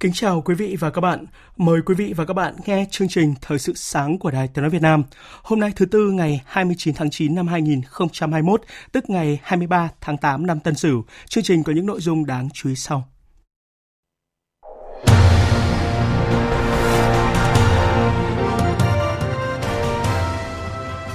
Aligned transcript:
Kính 0.00 0.12
chào 0.12 0.40
quý 0.40 0.54
vị 0.54 0.76
và 0.80 0.90
các 0.90 1.00
bạn. 1.00 1.26
Mời 1.56 1.80
quý 1.86 1.94
vị 1.94 2.12
và 2.16 2.24
các 2.24 2.34
bạn 2.34 2.54
nghe 2.66 2.86
chương 2.90 3.08
trình 3.08 3.34
Thời 3.40 3.58
sự 3.58 3.72
sáng 3.76 4.18
của 4.18 4.30
Đài 4.30 4.48
Tiếng 4.48 4.62
nói 4.62 4.70
Việt 4.70 4.82
Nam. 4.82 5.04
Hôm 5.42 5.60
nay 5.60 5.72
thứ 5.76 5.86
tư 5.86 6.10
ngày 6.10 6.42
29 6.46 6.94
tháng 6.94 7.10
9 7.10 7.34
năm 7.34 7.48
2021, 7.48 8.62
tức 8.92 9.10
ngày 9.10 9.40
23 9.42 9.88
tháng 10.00 10.16
8 10.16 10.46
năm 10.46 10.60
Tân 10.60 10.74
Sửu. 10.74 11.04
Chương 11.28 11.44
trình 11.44 11.62
có 11.62 11.72
những 11.72 11.86
nội 11.86 12.00
dung 12.00 12.26
đáng 12.26 12.48
chú 12.54 12.68
ý 12.68 12.74
sau. 12.74 13.08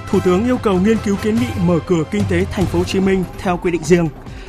Thủ 0.07 0.19
tướng 0.25 0.45
yêu 0.45 0.57
cầu 0.57 0.79
nghiên 0.79 0.97
cứu 1.03 1.15
kiến 1.23 1.35
nghị 1.35 1.47
mở 1.65 1.79
cửa 1.87 2.03
kinh 2.11 2.23
tế 2.29 2.45
thành 2.51 2.65
phố 2.65 2.79
Hồ 2.79 2.85
Chí 2.85 2.99
Minh 2.99 3.23
theo 3.37 3.57
quy 3.57 3.71
định 3.71 3.83
riêng. 3.83 4.07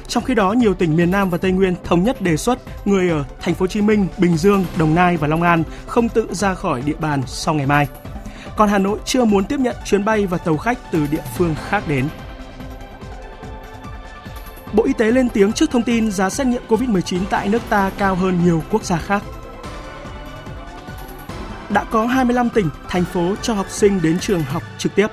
Trong 0.08 0.24
khi 0.24 0.34
đó, 0.34 0.52
nhiều 0.52 0.74
tỉnh 0.74 0.96
miền 0.96 1.10
Nam 1.10 1.30
và 1.30 1.38
Tây 1.38 1.52
Nguyên 1.52 1.74
thống 1.84 2.04
nhất 2.04 2.22
đề 2.22 2.36
xuất 2.36 2.58
người 2.84 3.10
ở 3.10 3.24
thành 3.40 3.54
phố 3.54 3.62
Hồ 3.62 3.66
Chí 3.66 3.80
Minh, 3.80 4.06
Bình 4.18 4.36
Dương, 4.36 4.64
Đồng 4.78 4.94
Nai 4.94 5.16
và 5.16 5.28
Long 5.28 5.42
An 5.42 5.62
không 5.86 6.08
tự 6.08 6.26
ra 6.30 6.54
khỏi 6.54 6.82
địa 6.82 6.96
bàn 7.00 7.22
sau 7.26 7.54
ngày 7.54 7.66
mai. 7.66 7.88
Còn 8.56 8.68
Hà 8.68 8.78
Nội 8.78 8.98
chưa 9.04 9.24
muốn 9.24 9.44
tiếp 9.44 9.60
nhận 9.60 9.76
chuyến 9.84 10.04
bay 10.04 10.26
và 10.26 10.38
tàu 10.38 10.56
khách 10.56 10.78
từ 10.92 11.06
địa 11.10 11.22
phương 11.36 11.54
khác 11.68 11.82
đến. 11.88 12.08
Bộ 14.72 14.84
Y 14.84 14.92
tế 14.92 15.10
lên 15.10 15.28
tiếng 15.28 15.52
trước 15.52 15.70
thông 15.70 15.82
tin 15.82 16.10
giá 16.10 16.30
xét 16.30 16.46
nghiệm 16.46 16.62
COVID-19 16.68 17.20
tại 17.30 17.48
nước 17.48 17.62
ta 17.68 17.90
cao 17.98 18.14
hơn 18.14 18.40
nhiều 18.44 18.62
quốc 18.70 18.84
gia 18.84 18.96
khác. 18.96 19.22
Đã 21.70 21.84
có 21.84 22.06
25 22.06 22.50
tỉnh, 22.50 22.70
thành 22.88 23.04
phố 23.04 23.34
cho 23.42 23.54
học 23.54 23.66
sinh 23.70 24.02
đến 24.02 24.18
trường 24.18 24.42
học 24.42 24.62
trực 24.78 24.94
tiếp. 24.94 25.06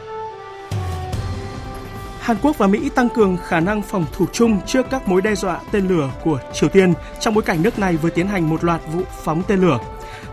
Hàn 2.21 2.37
Quốc 2.41 2.57
và 2.57 2.67
Mỹ 2.67 2.89
tăng 2.95 3.09
cường 3.09 3.37
khả 3.37 3.59
năng 3.59 3.81
phòng 3.81 4.05
thủ 4.13 4.25
chung 4.33 4.59
trước 4.65 4.85
các 4.89 5.07
mối 5.07 5.21
đe 5.21 5.35
dọa 5.35 5.59
tên 5.71 5.87
lửa 5.87 6.11
của 6.23 6.39
Triều 6.53 6.69
Tiên 6.69 6.93
trong 7.19 7.33
bối 7.33 7.43
cảnh 7.43 7.63
nước 7.63 7.79
này 7.79 7.97
vừa 7.97 8.09
tiến 8.09 8.27
hành 8.27 8.49
một 8.49 8.63
loạt 8.63 8.81
vụ 8.93 9.01
phóng 9.23 9.43
tên 9.47 9.61
lửa. 9.61 9.79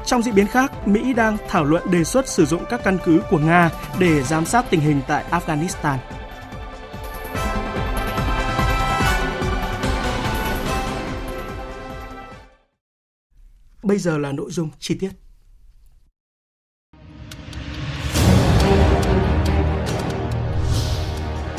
Trong 0.07 0.23
diễn 0.23 0.35
biến 0.35 0.47
khác, 0.47 0.89
Mỹ 0.89 1.13
đang 1.15 1.37
thảo 1.49 1.65
luận 1.65 1.91
đề 1.91 2.05
xuất 2.05 2.29
sử 2.29 2.47
dụng 2.47 2.63
các 2.71 2.81
căn 2.85 2.99
cứ 3.05 3.23
của 3.31 3.39
Nga 3.39 3.71
để 3.99 4.23
giám 4.23 4.47
sát 4.47 4.65
tình 4.71 4.81
hình 4.81 5.01
tại 5.09 5.25
Afghanistan. 5.31 5.97
Bây 13.83 13.99
giờ 13.99 14.19
là 14.19 14.33
nội 14.33 14.51
dung 14.51 14.71
chi 14.79 14.95
tiết. 14.95 15.11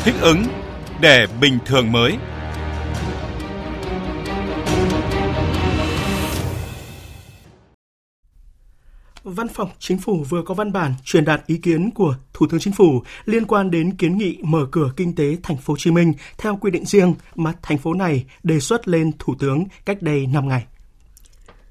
Thích 0.04 0.16
ứng 0.22 0.44
để 1.02 1.28
bình 1.42 1.58
thường 1.66 1.92
mới. 1.92 2.18
Văn 9.24 9.48
phòng 9.48 9.70
Chính 9.80 9.98
phủ 9.98 10.26
vừa 10.30 10.42
có 10.42 10.54
văn 10.54 10.72
bản 10.72 10.94
truyền 11.04 11.26
đạt 11.26 11.42
ý 11.48 11.58
kiến 11.58 11.92
của 11.92 12.16
Thủ 12.34 12.48
tướng 12.50 12.60
Chính 12.60 12.74
phủ 12.74 13.04
liên 13.26 13.46
quan 13.46 13.72
đến 13.72 13.96
kiến 13.98 14.18
nghị 14.18 14.38
mở 14.44 14.66
cửa 14.72 14.92
kinh 14.98 15.16
tế 15.16 15.38
thành 15.44 15.58
phố 15.58 15.74
Hồ 15.74 15.78
Chí 15.78 15.92
Minh 15.92 16.14
theo 16.38 16.58
quy 16.62 16.72
định 16.72 16.86
riêng 16.86 17.14
mà 17.36 17.54
thành 17.62 17.78
phố 17.78 17.94
này 17.94 18.26
đề 18.44 18.60
xuất 18.60 18.88
lên 18.88 19.12
Thủ 19.20 19.36
tướng 19.40 19.64
cách 19.86 20.02
đây 20.02 20.28
5 20.28 20.48
ngày. 20.48 20.66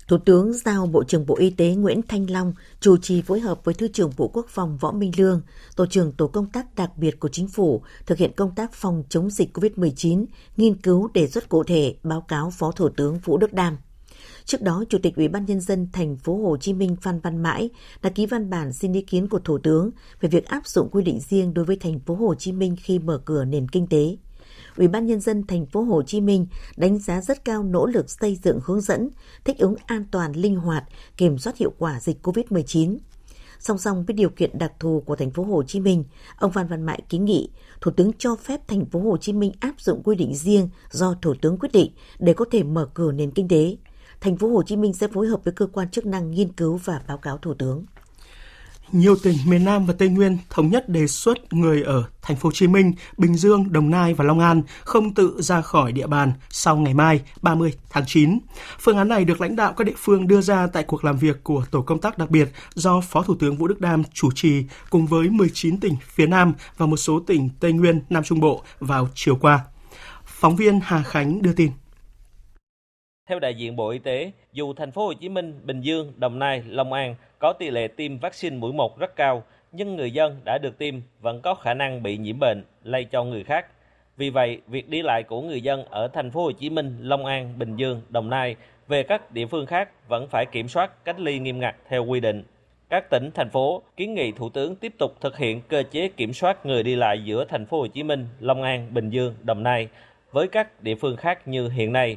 Thủ 0.08 0.18
tướng 0.18 0.52
giao 0.52 0.86
Bộ 0.86 1.04
trưởng 1.04 1.26
Bộ 1.26 1.36
Y 1.36 1.50
tế 1.50 1.74
Nguyễn 1.74 2.00
Thanh 2.08 2.30
Long 2.30 2.52
chủ 2.80 2.96
trì 2.96 3.22
phối 3.22 3.40
hợp 3.40 3.64
với 3.64 3.74
Thứ 3.74 3.88
trưởng 3.88 4.10
Bộ 4.16 4.28
Quốc 4.28 4.46
phòng 4.48 4.76
Võ 4.80 4.92
Minh 4.92 5.12
Lương, 5.16 5.42
Tổ 5.76 5.86
trưởng 5.86 6.12
Tổ 6.12 6.26
công 6.26 6.50
tác 6.50 6.74
đặc 6.74 6.90
biệt 6.96 7.20
của 7.20 7.28
Chính 7.28 7.48
phủ 7.48 7.82
thực 8.06 8.18
hiện 8.18 8.32
công 8.36 8.54
tác 8.54 8.72
phòng 8.72 9.02
chống 9.08 9.30
dịch 9.30 9.56
COVID-19, 9.56 10.24
nghiên 10.56 10.76
cứu 10.76 11.08
đề 11.14 11.26
xuất 11.26 11.48
cụ 11.48 11.64
thể 11.64 11.94
báo 12.02 12.20
cáo 12.20 12.50
Phó 12.50 12.72
Thủ 12.72 12.88
tướng 12.88 13.18
Vũ 13.18 13.38
Đức 13.38 13.52
Đam. 13.52 13.76
Trước 14.44 14.62
đó, 14.62 14.84
Chủ 14.88 14.98
tịch 15.02 15.16
Ủy 15.16 15.28
ban 15.28 15.44
nhân 15.46 15.60
dân 15.60 15.88
thành 15.92 16.16
phố 16.16 16.36
Hồ 16.36 16.56
Chí 16.56 16.74
Minh 16.74 16.96
Phan 17.02 17.20
Văn 17.20 17.42
Mãi 17.42 17.70
đã 18.02 18.10
ký 18.10 18.26
văn 18.26 18.50
bản 18.50 18.72
xin 18.72 18.92
ý 18.92 19.02
kiến 19.02 19.28
của 19.28 19.38
Thủ 19.38 19.58
tướng 19.58 19.90
về 20.20 20.28
việc 20.28 20.46
áp 20.46 20.66
dụng 20.66 20.88
quy 20.90 21.02
định 21.02 21.20
riêng 21.20 21.54
đối 21.54 21.64
với 21.64 21.76
thành 21.76 22.00
phố 22.00 22.14
Hồ 22.14 22.34
Chí 22.34 22.52
Minh 22.52 22.76
khi 22.82 22.98
mở 22.98 23.20
cửa 23.24 23.44
nền 23.44 23.68
kinh 23.68 23.86
tế. 23.86 24.16
Ủy 24.78 24.88
ban 24.88 25.06
nhân 25.06 25.20
dân 25.20 25.46
thành 25.46 25.66
phố 25.66 25.82
Hồ 25.82 26.02
Chí 26.02 26.20
Minh 26.20 26.46
đánh 26.76 26.98
giá 26.98 27.20
rất 27.20 27.44
cao 27.44 27.62
nỗ 27.62 27.86
lực 27.86 28.10
xây 28.10 28.38
dựng 28.42 28.60
hướng 28.64 28.80
dẫn, 28.80 29.10
thích 29.44 29.58
ứng 29.58 29.74
an 29.86 30.04
toàn, 30.10 30.32
linh 30.32 30.56
hoạt, 30.56 30.84
kiểm 31.16 31.38
soát 31.38 31.56
hiệu 31.56 31.72
quả 31.78 32.00
dịch 32.00 32.26
COVID-19. 32.26 32.98
Song 33.58 33.78
song 33.78 34.04
với 34.04 34.14
điều 34.14 34.30
kiện 34.30 34.58
đặc 34.58 34.72
thù 34.80 35.02
của 35.06 35.16
thành 35.16 35.30
phố 35.30 35.42
Hồ 35.44 35.62
Chí 35.62 35.80
Minh, 35.80 36.04
ông 36.38 36.52
Phan 36.52 36.66
Văn 36.66 36.82
Mãi 36.82 37.02
kiến 37.08 37.24
nghị 37.24 37.50
Thủ 37.80 37.90
tướng 37.90 38.10
cho 38.18 38.36
phép 38.36 38.68
thành 38.68 38.84
phố 38.86 39.00
Hồ 39.00 39.16
Chí 39.16 39.32
Minh 39.32 39.52
áp 39.60 39.80
dụng 39.80 40.02
quy 40.02 40.16
định 40.16 40.34
riêng 40.34 40.68
do 40.90 41.14
Thủ 41.22 41.34
tướng 41.42 41.58
quyết 41.58 41.72
định 41.72 41.92
để 42.18 42.32
có 42.32 42.44
thể 42.50 42.62
mở 42.62 42.88
cửa 42.94 43.12
nền 43.12 43.30
kinh 43.30 43.48
tế. 43.48 43.76
Thành 44.20 44.36
phố 44.36 44.48
Hồ 44.48 44.62
Chí 44.62 44.76
Minh 44.76 44.92
sẽ 44.92 45.08
phối 45.08 45.26
hợp 45.26 45.40
với 45.44 45.54
cơ 45.54 45.66
quan 45.66 45.90
chức 45.90 46.06
năng 46.06 46.30
nghiên 46.30 46.52
cứu 46.52 46.76
và 46.84 47.02
báo 47.08 47.18
cáo 47.18 47.38
Thủ 47.38 47.54
tướng 47.54 47.84
nhiều 48.92 49.16
tỉnh 49.16 49.36
miền 49.46 49.64
Nam 49.64 49.86
và 49.86 49.94
Tây 49.98 50.08
Nguyên 50.08 50.38
thống 50.50 50.70
nhất 50.70 50.88
đề 50.88 51.06
xuất 51.06 51.52
người 51.52 51.82
ở 51.82 52.04
thành 52.22 52.36
phố 52.36 52.46
Hồ 52.46 52.52
Chí 52.52 52.66
Minh, 52.66 52.92
Bình 53.16 53.34
Dương, 53.34 53.72
Đồng 53.72 53.90
Nai 53.90 54.14
và 54.14 54.24
Long 54.24 54.40
An 54.40 54.62
không 54.84 55.14
tự 55.14 55.34
ra 55.38 55.60
khỏi 55.60 55.92
địa 55.92 56.06
bàn 56.06 56.32
sau 56.50 56.76
ngày 56.76 56.94
mai 56.94 57.20
30 57.42 57.72
tháng 57.90 58.04
9. 58.06 58.38
Phương 58.80 58.96
án 58.96 59.08
này 59.08 59.24
được 59.24 59.40
lãnh 59.40 59.56
đạo 59.56 59.72
các 59.72 59.84
địa 59.84 59.94
phương 59.96 60.28
đưa 60.28 60.40
ra 60.40 60.66
tại 60.66 60.82
cuộc 60.82 61.04
làm 61.04 61.16
việc 61.16 61.44
của 61.44 61.64
tổ 61.70 61.82
công 61.82 62.00
tác 62.00 62.18
đặc 62.18 62.30
biệt 62.30 62.48
do 62.74 63.00
Phó 63.00 63.22
Thủ 63.22 63.34
tướng 63.34 63.56
Vũ 63.56 63.68
Đức 63.68 63.80
Đam 63.80 64.02
chủ 64.12 64.30
trì 64.34 64.64
cùng 64.90 65.06
với 65.06 65.28
19 65.28 65.80
tỉnh 65.80 65.96
phía 66.08 66.26
Nam 66.26 66.52
và 66.76 66.86
một 66.86 66.96
số 66.96 67.20
tỉnh 67.26 67.48
Tây 67.60 67.72
Nguyên, 67.72 68.02
Nam 68.10 68.24
Trung 68.24 68.40
Bộ 68.40 68.62
vào 68.80 69.08
chiều 69.14 69.36
qua. 69.36 69.60
Phóng 70.24 70.56
viên 70.56 70.80
Hà 70.82 71.02
Khánh 71.02 71.42
đưa 71.42 71.52
tin. 71.52 71.70
Theo 73.28 73.38
đại 73.38 73.54
diện 73.54 73.76
Bộ 73.76 73.88
Y 73.88 73.98
tế, 73.98 74.30
dù 74.52 74.72
thành 74.74 74.90
phố 74.90 75.06
Hồ 75.06 75.12
Chí 75.12 75.28
Minh, 75.28 75.60
Bình 75.64 75.80
Dương, 75.80 76.12
Đồng 76.16 76.38
Nai, 76.38 76.62
Long 76.66 76.92
An 76.92 77.14
có 77.38 77.52
tỷ 77.52 77.70
lệ 77.70 77.88
tiêm 77.88 78.18
vaccine 78.18 78.56
mũi 78.56 78.72
một 78.72 78.98
rất 78.98 79.16
cao, 79.16 79.42
nhưng 79.72 79.96
người 79.96 80.10
dân 80.10 80.40
đã 80.44 80.58
được 80.58 80.78
tiêm 80.78 80.94
vẫn 81.20 81.40
có 81.40 81.54
khả 81.54 81.74
năng 81.74 82.02
bị 82.02 82.16
nhiễm 82.16 82.38
bệnh, 82.38 82.64
lây 82.84 83.04
cho 83.04 83.24
người 83.24 83.44
khác. 83.44 83.66
Vì 84.16 84.30
vậy, 84.30 84.60
việc 84.66 84.88
đi 84.88 85.02
lại 85.02 85.22
của 85.22 85.42
người 85.42 85.60
dân 85.60 85.84
ở 85.84 86.08
thành 86.08 86.30
phố 86.30 86.44
Hồ 86.44 86.52
Chí 86.52 86.70
Minh, 86.70 86.96
Long 87.00 87.26
An, 87.26 87.58
Bình 87.58 87.76
Dương, 87.76 88.02
Đồng 88.08 88.30
Nai 88.30 88.56
về 88.88 89.02
các 89.02 89.32
địa 89.32 89.46
phương 89.46 89.66
khác 89.66 90.08
vẫn 90.08 90.28
phải 90.28 90.46
kiểm 90.46 90.68
soát 90.68 91.04
cách 91.04 91.20
ly 91.20 91.38
nghiêm 91.38 91.60
ngặt 91.60 91.76
theo 91.88 92.04
quy 92.04 92.20
định. 92.20 92.44
Các 92.88 93.10
tỉnh 93.10 93.30
thành 93.34 93.50
phố 93.50 93.82
kiến 93.96 94.14
nghị 94.14 94.32
thủ 94.32 94.48
tướng 94.48 94.76
tiếp 94.76 94.94
tục 94.98 95.20
thực 95.20 95.38
hiện 95.38 95.60
cơ 95.68 95.82
chế 95.90 96.08
kiểm 96.08 96.32
soát 96.32 96.66
người 96.66 96.82
đi 96.82 96.96
lại 96.96 97.24
giữa 97.24 97.44
thành 97.44 97.66
phố 97.66 97.78
Hồ 97.78 97.86
Chí 97.86 98.02
Minh, 98.02 98.26
Long 98.40 98.62
An, 98.62 98.94
Bình 98.94 99.10
Dương, 99.10 99.34
Đồng 99.42 99.62
Nai 99.62 99.88
với 100.32 100.48
các 100.48 100.82
địa 100.82 100.94
phương 100.94 101.16
khác 101.16 101.48
như 101.48 101.68
hiện 101.68 101.92
nay. 101.92 102.16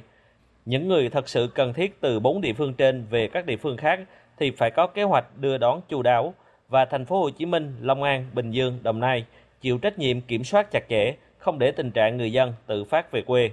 Những 0.66 0.88
người 0.88 1.10
thật 1.10 1.30
sự 1.30 1.48
cần 1.56 1.74
thiết 1.74 2.02
từ 2.02 2.20
bốn 2.20 2.42
địa 2.42 2.54
phương 2.54 2.74
trên 2.74 3.06
về 3.10 3.28
các 3.28 3.46
địa 3.46 3.58
phương 3.58 3.78
khác 3.78 4.00
thì 4.38 4.52
phải 4.52 4.72
có 4.72 4.88
kế 4.88 5.04
hoạch 5.04 5.38
đưa 5.38 5.58
đón 5.58 5.82
chu 5.90 6.02
đáo 6.02 6.34
và 6.70 6.86
thành 6.86 7.06
phố 7.06 7.20
Hồ 7.20 7.30
Chí 7.30 7.46
Minh, 7.46 7.76
Long 7.82 8.04
An, 8.04 8.26
Bình 8.34 8.52
Dương, 8.52 8.80
Đồng 8.84 9.00
Nai 9.00 9.26
chịu 9.62 9.78
trách 9.78 10.00
nhiệm 10.00 10.22
kiểm 10.22 10.44
soát 10.44 10.72
chặt 10.72 10.84
chẽ, 10.90 11.16
không 11.38 11.60
để 11.60 11.72
tình 11.72 11.92
trạng 11.92 12.18
người 12.18 12.32
dân 12.32 12.54
tự 12.68 12.84
phát 12.84 13.12
về 13.12 13.22
quê. 13.22 13.50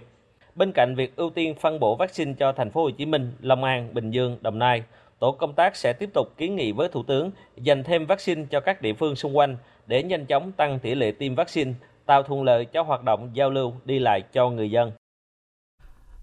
Bên 0.54 0.72
cạnh 0.72 0.94
việc 0.94 1.16
ưu 1.16 1.30
tiên 1.30 1.54
phân 1.54 1.80
bổ 1.80 1.96
vaccine 1.96 2.32
cho 2.38 2.52
thành 2.52 2.70
phố 2.70 2.82
Hồ 2.82 2.90
Chí 2.90 3.06
Minh, 3.06 3.32
Long 3.40 3.64
An, 3.64 3.94
Bình 3.94 4.10
Dương, 4.10 4.36
Đồng 4.40 4.58
Nai, 4.58 4.82
tổ 5.18 5.32
công 5.32 5.52
tác 5.52 5.76
sẽ 5.76 5.92
tiếp 5.92 6.10
tục 6.14 6.26
kiến 6.36 6.56
nghị 6.56 6.72
với 6.72 6.88
Thủ 6.88 7.02
tướng 7.02 7.30
dành 7.56 7.84
thêm 7.84 8.06
vaccine 8.06 8.44
cho 8.50 8.60
các 8.60 8.82
địa 8.82 8.92
phương 8.92 9.16
xung 9.16 9.36
quanh 9.36 9.56
để 9.86 10.02
nhanh 10.02 10.26
chóng 10.26 10.52
tăng 10.52 10.78
tỷ 10.78 10.94
lệ 10.94 11.12
tiêm 11.12 11.34
vaccine, 11.34 11.72
tạo 12.06 12.22
thuận 12.22 12.42
lợi 12.42 12.64
cho 12.64 12.82
hoạt 12.82 13.04
động 13.04 13.30
giao 13.32 13.50
lưu 13.50 13.74
đi 13.84 13.98
lại 13.98 14.22
cho 14.32 14.50
người 14.50 14.70
dân. 14.70 14.92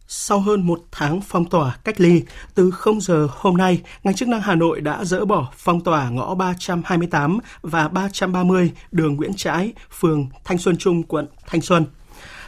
Sau 0.08 0.40
hơn 0.40 0.68
một 0.68 0.80
tháng 0.92 1.22
phong 1.22 1.46
tỏa 1.46 1.78
cách 1.84 2.02
ly, 2.02 2.22
từ 2.56 2.72
0 2.72 3.02
giờ 3.02 3.28
hôm 3.32 3.58
nay, 3.58 3.82
ngành 4.04 4.16
chức 4.16 4.28
năng 4.28 4.42
Hà 4.42 4.56
Nội 4.56 4.82
đã 4.82 5.06
dỡ 5.06 5.26
bỏ 5.26 5.52
phong 5.58 5.82
tỏa 5.82 6.10
ngõ 6.10 6.36
328 6.36 7.40
và 7.62 7.88
330 7.88 8.72
đường 8.92 9.16
Nguyễn 9.16 9.34
Trãi, 9.34 9.74
phường 10.00 10.28
Thanh 10.44 10.58
Xuân 10.58 10.78
Trung, 10.78 11.04
quận 11.04 11.28
Thanh 11.48 11.62
Xuân. 11.62 11.86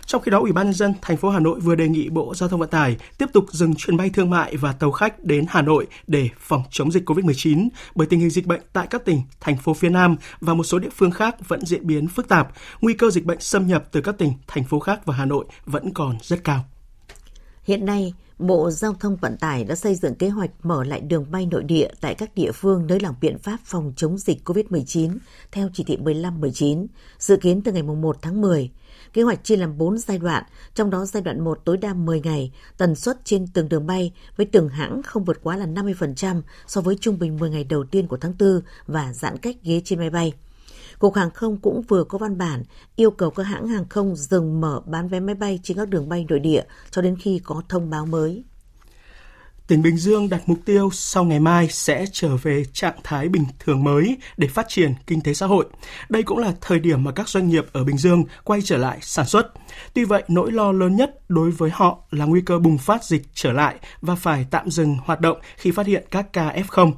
Trong 0.06 0.22
khi 0.22 0.32
đó, 0.32 0.40
Ủy 0.40 0.52
ban 0.52 0.66
nhân 0.66 0.74
dân 0.74 0.94
thành 1.02 1.18
phố 1.18 1.30
Hà 1.30 1.40
Nội 1.40 1.60
vừa 1.60 1.76
đề 1.76 1.88
nghị 1.88 2.10
Bộ 2.10 2.36
Giao 2.36 2.50
thông 2.50 2.60
Vận 2.60 2.70
tải 2.70 2.98
tiếp 3.18 3.26
tục 3.34 3.46
dừng 3.52 3.76
chuyến 3.76 3.98
bay 3.98 4.10
thương 4.10 4.30
mại 4.30 4.58
và 4.58 4.74
tàu 4.74 4.92
khách 4.92 5.24
đến 5.24 5.46
Hà 5.50 5.62
Nội 5.62 5.88
để 6.08 6.30
phòng 6.40 6.64
chống 6.72 6.92
dịch 6.92 7.10
COVID-19 7.10 7.68
bởi 7.96 8.08
tình 8.08 8.20
hình 8.20 8.30
dịch 8.30 8.46
bệnh 8.46 8.62
tại 8.74 8.88
các 8.90 9.06
tỉnh, 9.06 9.22
thành 9.40 9.58
phố 9.58 9.74
phía 9.74 9.90
Nam 9.90 10.16
và 10.42 10.54
một 10.54 10.64
số 10.64 10.80
địa 10.80 10.90
phương 10.96 11.12
khác 11.12 11.36
vẫn 11.48 11.66
diễn 11.66 11.88
biến 11.88 12.08
phức 12.08 12.28
tạp, 12.28 12.52
nguy 12.82 12.94
cơ 12.94 13.10
dịch 13.10 13.26
bệnh 13.26 13.40
xâm 13.40 13.68
nhập 13.68 13.84
từ 13.92 14.02
các 14.02 14.18
tỉnh, 14.18 14.34
thành 14.48 14.64
phố 14.64 14.80
khác 14.80 15.06
vào 15.06 15.18
Hà 15.18 15.26
Nội 15.26 15.46
vẫn 15.66 15.94
còn 15.94 16.18
rất 16.22 16.44
cao. 16.44 16.66
Hiện 17.68 17.86
nay, 17.86 18.14
Bộ 18.40 18.72
Giao 18.72 18.94
thông 18.94 19.16
Vận 19.16 19.38
tải 19.38 19.64
đã 19.64 19.76
xây 19.76 19.96
dựng 19.96 20.16
kế 20.16 20.30
hoạch 20.30 20.52
mở 20.64 20.84
lại 20.84 21.02
đường 21.02 21.26
bay 21.32 21.46
nội 21.46 21.64
địa 21.64 21.88
tại 22.02 22.16
các 22.16 22.36
địa 22.36 22.52
phương 22.52 22.88
nới 22.88 23.00
lỏng 23.00 23.16
biện 23.22 23.38
pháp 23.38 23.58
phòng 23.66 23.94
chống 23.96 24.18
dịch 24.18 24.50
COVID-19 24.50 25.18
theo 25.52 25.70
chỉ 25.74 25.84
thị 25.84 25.98
15-19, 25.98 26.88
dự 27.20 27.38
kiến 27.38 27.62
từ 27.62 27.72
ngày 27.72 27.84
1 27.84 28.18
tháng 28.22 28.42
10. 28.42 28.72
Kế 29.14 29.22
hoạch 29.22 29.44
chia 29.44 29.56
làm 29.56 29.78
4 29.78 29.98
giai 29.98 30.18
đoạn, 30.18 30.44
trong 30.76 30.90
đó 30.90 31.06
giai 31.06 31.24
đoạn 31.24 31.44
1 31.44 31.60
tối 31.66 31.78
đa 31.78 31.94
10 31.94 32.22
ngày, 32.22 32.52
tần 32.78 32.96
suất 32.96 33.18
trên 33.24 33.48
từng 33.54 33.70
đường 33.70 33.88
bay 33.88 34.12
với 34.38 34.46
từng 34.46 34.70
hãng 34.70 35.04
không 35.04 35.24
vượt 35.24 35.40
quá 35.44 35.58
là 35.58 35.66
50% 35.66 36.42
so 36.68 36.82
với 36.82 36.98
trung 37.02 37.20
bình 37.20 37.38
10 37.38 37.50
ngày 37.50 37.64
đầu 37.64 37.84
tiên 37.84 38.08
của 38.08 38.18
tháng 38.18 38.34
4 38.40 38.62
và 38.88 39.14
giãn 39.14 39.38
cách 39.38 39.56
ghế 39.64 39.82
trên 39.86 40.00
máy 40.00 40.10
bay. 40.10 40.34
Cục 41.00 41.14
Hàng 41.14 41.32
không 41.32 41.58
cũng 41.58 41.82
vừa 41.82 42.04
có 42.04 42.18
văn 42.18 42.38
bản 42.38 42.64
yêu 42.96 43.12
cầu 43.12 43.32
các 43.32 43.44
hãng 43.44 43.68
hàng 43.68 43.90
không 43.90 44.16
dừng 44.16 44.62
mở 44.62 44.82
bán 44.86 45.08
vé 45.08 45.20
máy 45.20 45.36
bay 45.36 45.60
trên 45.64 45.78
các 45.78 45.90
đường 45.90 46.10
bay 46.10 46.26
nội 46.30 46.40
địa 46.40 46.64
cho 46.92 47.02
đến 47.02 47.16
khi 47.22 47.42
có 47.44 47.62
thông 47.70 47.90
báo 47.90 48.06
mới. 48.06 48.44
Tỉnh 49.68 49.82
Bình 49.82 49.98
Dương 49.98 50.30
đặt 50.30 50.42
mục 50.46 50.60
tiêu 50.66 50.90
sau 50.94 51.24
ngày 51.24 51.40
mai 51.40 51.68
sẽ 51.70 52.06
trở 52.12 52.36
về 52.36 52.64
trạng 52.74 52.96
thái 53.04 53.30
bình 53.30 53.44
thường 53.60 53.84
mới 53.84 54.18
để 54.38 54.48
phát 54.48 54.66
triển 54.70 54.94
kinh 55.08 55.22
tế 55.22 55.34
xã 55.34 55.46
hội. 55.46 55.66
Đây 56.10 56.24
cũng 56.24 56.38
là 56.38 56.54
thời 56.62 56.80
điểm 56.80 57.04
mà 57.04 57.12
các 57.12 57.30
doanh 57.30 57.48
nghiệp 57.48 57.66
ở 57.72 57.84
Bình 57.84 57.98
Dương 57.98 58.24
quay 58.44 58.62
trở 58.62 58.78
lại 58.78 58.98
sản 59.02 59.26
xuất. 59.26 59.52
Tuy 59.94 60.04
vậy, 60.04 60.24
nỗi 60.28 60.52
lo 60.52 60.72
lớn 60.72 60.96
nhất 60.96 61.30
đối 61.30 61.52
với 61.52 61.70
họ 61.74 62.00
là 62.12 62.26
nguy 62.26 62.42
cơ 62.42 62.60
bùng 62.60 62.78
phát 62.78 63.04
dịch 63.04 63.22
trở 63.34 63.52
lại 63.52 63.76
và 64.02 64.16
phải 64.16 64.46
tạm 64.52 64.70
dừng 64.70 64.98
hoạt 65.06 65.22
động 65.22 65.38
khi 65.58 65.72
phát 65.72 65.88
hiện 65.88 66.06
các 66.12 66.34
ca 66.34 66.50
F0. 66.50 66.92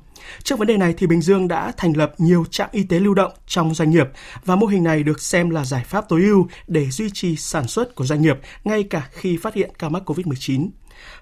Trước 0.44 0.60
vấn 0.60 0.68
đề 0.68 0.78
này 0.78 0.94
thì 0.98 1.08
Bình 1.08 1.22
Dương 1.22 1.48
đã 1.48 1.72
thành 1.78 1.98
lập 1.98 2.14
nhiều 2.18 2.46
trạm 2.52 2.70
y 2.72 2.84
tế 2.84 3.00
lưu 3.00 3.14
động 3.14 3.32
trong 3.48 3.74
doanh 3.74 3.90
nghiệp 3.90 4.08
và 4.46 4.56
mô 4.56 4.68
hình 4.68 4.84
này 4.84 5.04
được 5.04 5.22
xem 5.22 5.50
là 5.50 5.66
giải 5.66 5.84
pháp 5.84 6.10
tối 6.10 6.22
ưu 6.22 6.48
để 6.68 6.90
duy 6.90 7.10
trì 7.14 7.36
sản 7.36 7.68
xuất 7.68 7.96
của 7.96 8.06
doanh 8.06 8.22
nghiệp 8.22 8.40
ngay 8.64 8.84
cả 8.84 9.10
khi 9.12 9.38
phát 9.38 9.54
hiện 9.54 9.72
ca 9.80 9.90
mắc 9.90 10.10
COVID-19. 10.10 10.70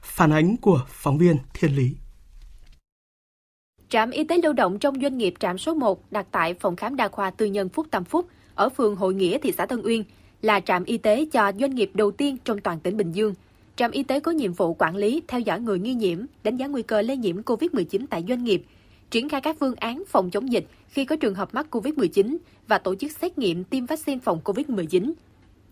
Phản 0.01 0.31
ánh 0.31 0.57
của 0.57 0.81
phóng 0.87 1.17
viên 1.17 1.37
Thiên 1.53 1.75
Lý. 1.75 1.95
Trạm 3.89 4.11
y 4.11 4.23
tế 4.23 4.37
lưu 4.43 4.53
động 4.53 4.79
trong 4.79 5.01
doanh 5.01 5.17
nghiệp 5.17 5.33
trạm 5.39 5.57
số 5.57 5.73
1 5.73 6.11
đặt 6.11 6.27
tại 6.31 6.53
phòng 6.53 6.75
khám 6.75 6.95
đa 6.95 7.07
khoa 7.07 7.29
tư 7.29 7.45
nhân 7.45 7.69
Phúc 7.69 7.87
Tâm 7.91 8.03
Phúc 8.03 8.27
ở 8.55 8.69
phường 8.69 8.95
Hội 8.95 9.13
Nghĩa, 9.13 9.37
thị 9.37 9.53
xã 9.57 9.65
Tân 9.65 9.81
Uyên 9.83 10.03
là 10.41 10.59
trạm 10.59 10.83
y 10.83 10.97
tế 10.97 11.25
cho 11.31 11.51
doanh 11.59 11.75
nghiệp 11.75 11.91
đầu 11.93 12.11
tiên 12.11 12.37
trong 12.45 12.61
toàn 12.61 12.79
tỉnh 12.79 12.97
Bình 12.97 13.11
Dương. 13.11 13.33
Trạm 13.75 13.91
y 13.91 14.03
tế 14.03 14.19
có 14.19 14.31
nhiệm 14.31 14.53
vụ 14.53 14.73
quản 14.73 14.95
lý, 14.95 15.21
theo 15.27 15.39
dõi 15.39 15.59
người 15.59 15.79
nghi 15.79 15.93
nhiễm, 15.93 16.25
đánh 16.43 16.57
giá 16.57 16.67
nguy 16.67 16.81
cơ 16.83 17.01
lây 17.01 17.17
nhiễm 17.17 17.41
COVID-19 17.41 18.05
tại 18.09 18.23
doanh 18.27 18.43
nghiệp, 18.43 18.63
triển 19.11 19.29
khai 19.29 19.41
các 19.41 19.55
phương 19.59 19.75
án 19.75 20.03
phòng 20.07 20.29
chống 20.29 20.51
dịch 20.51 20.65
khi 20.89 21.05
có 21.05 21.15
trường 21.15 21.35
hợp 21.35 21.53
mắc 21.53 21.67
COVID-19 21.71 22.37
và 22.67 22.77
tổ 22.77 22.95
chức 22.95 23.11
xét 23.11 23.37
nghiệm 23.37 23.63
tiêm 23.63 23.85
vaccine 23.85 24.19
phòng 24.23 24.41
COVID-19. 24.43 25.13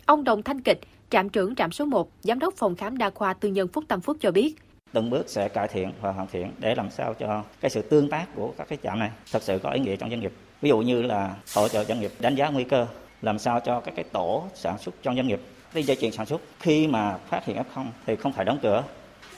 Ông 0.06 0.24
Đồng 0.24 0.44
Thanh 0.44 0.62
Kịch, 0.62 0.80
trạm 1.10 1.30
trưởng 1.30 1.56
trạm 1.56 1.72
số 1.72 1.86
1, 1.86 2.10
giám 2.22 2.40
đốc 2.40 2.54
phòng 2.58 2.76
khám 2.76 2.98
đa 2.98 3.10
khoa 3.10 3.34
tư 3.34 3.50
nhân 3.50 3.68
Phúc 3.68 3.84
Tâm 3.88 4.02
Phúc 4.02 4.18
cho 4.20 4.32
biết, 4.32 4.56
từng 4.94 5.10
bước 5.10 5.30
sẽ 5.30 5.50
cải 5.50 5.68
thiện 5.68 5.92
và 6.02 6.12
hoàn 6.12 6.28
thiện 6.28 6.52
để 6.60 6.76
làm 6.76 6.90
sao 6.90 7.14
cho 7.14 7.44
cái 7.62 7.72
sự 7.72 7.82
tương 7.82 8.10
tác 8.10 8.26
của 8.36 8.54
các 8.58 8.68
cái 8.70 8.78
trạm 8.84 9.00
này 9.00 9.12
thật 9.32 9.44
sự 9.44 9.60
có 9.64 9.72
ý 9.72 9.80
nghĩa 9.80 9.96
trong 9.96 10.10
doanh 10.10 10.20
nghiệp. 10.20 10.34
Ví 10.62 10.70
dụ 10.70 10.78
như 10.78 11.02
là 11.02 11.36
hỗ 11.56 11.68
trợ 11.68 11.84
doanh 11.84 12.00
nghiệp 12.00 12.12
đánh 12.20 12.36
giá 12.36 12.50
nguy 12.50 12.64
cơ, 12.64 12.88
làm 13.22 13.40
sao 13.40 13.60
cho 13.60 13.80
các 13.80 13.96
cái 13.96 14.06
tổ 14.12 14.44
sản 14.56 14.78
xuất 14.78 14.96
trong 15.04 15.16
doanh 15.16 15.28
nghiệp 15.28 15.42
đi 15.74 15.84
dây 15.84 15.98
chuyền 16.02 16.12
sản 16.12 16.26
xuất 16.26 16.42
khi 16.60 16.88
mà 16.88 17.18
phát 17.30 17.46
hiện 17.46 17.58
F0 17.58 17.86
thì 18.06 18.16
không 18.16 18.34
phải 18.34 18.46
đóng 18.46 18.60
cửa. 18.62 18.84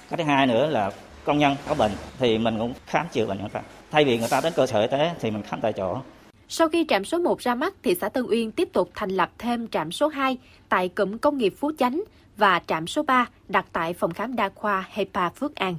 Cái 0.09 0.17
thứ 0.17 0.23
hai 0.23 0.47
nữa 0.47 0.67
là 0.67 0.91
công 1.23 1.37
nhân 1.37 1.55
có 1.67 1.75
bệnh 1.75 1.91
thì 2.19 2.37
mình 2.37 2.59
cũng 2.59 2.73
khám 2.85 3.07
chữa 3.11 3.25
bệnh 3.25 3.39
người 3.39 3.49
ta. 3.49 3.61
Thay 3.91 4.05
vì 4.05 4.17
người 4.17 4.29
ta 4.29 4.41
đến 4.41 4.53
cơ 4.55 4.67
sở 4.67 4.81
y 4.81 4.87
tế 4.87 5.11
thì 5.19 5.31
mình 5.31 5.43
khám 5.43 5.61
tại 5.61 5.73
chỗ. 5.73 6.01
Sau 6.49 6.69
khi 6.69 6.85
trạm 6.87 7.05
số 7.05 7.17
1 7.17 7.39
ra 7.39 7.55
mắt, 7.55 7.73
thị 7.83 7.95
xã 8.01 8.09
Tân 8.09 8.25
Uyên 8.29 8.51
tiếp 8.51 8.69
tục 8.73 8.91
thành 8.95 9.09
lập 9.09 9.31
thêm 9.37 9.67
trạm 9.67 9.91
số 9.91 10.07
2 10.07 10.37
tại 10.69 10.89
cụm 10.89 11.17
công 11.17 11.37
nghiệp 11.37 11.53
Phú 11.57 11.71
Chánh 11.77 12.03
và 12.37 12.61
trạm 12.67 12.87
số 12.87 13.03
3 13.03 13.29
đặt 13.47 13.65
tại 13.73 13.93
phòng 13.93 14.13
khám 14.13 14.35
đa 14.35 14.49
khoa 14.55 14.85
Hepa 14.89 15.29
Phước 15.29 15.55
An. 15.55 15.75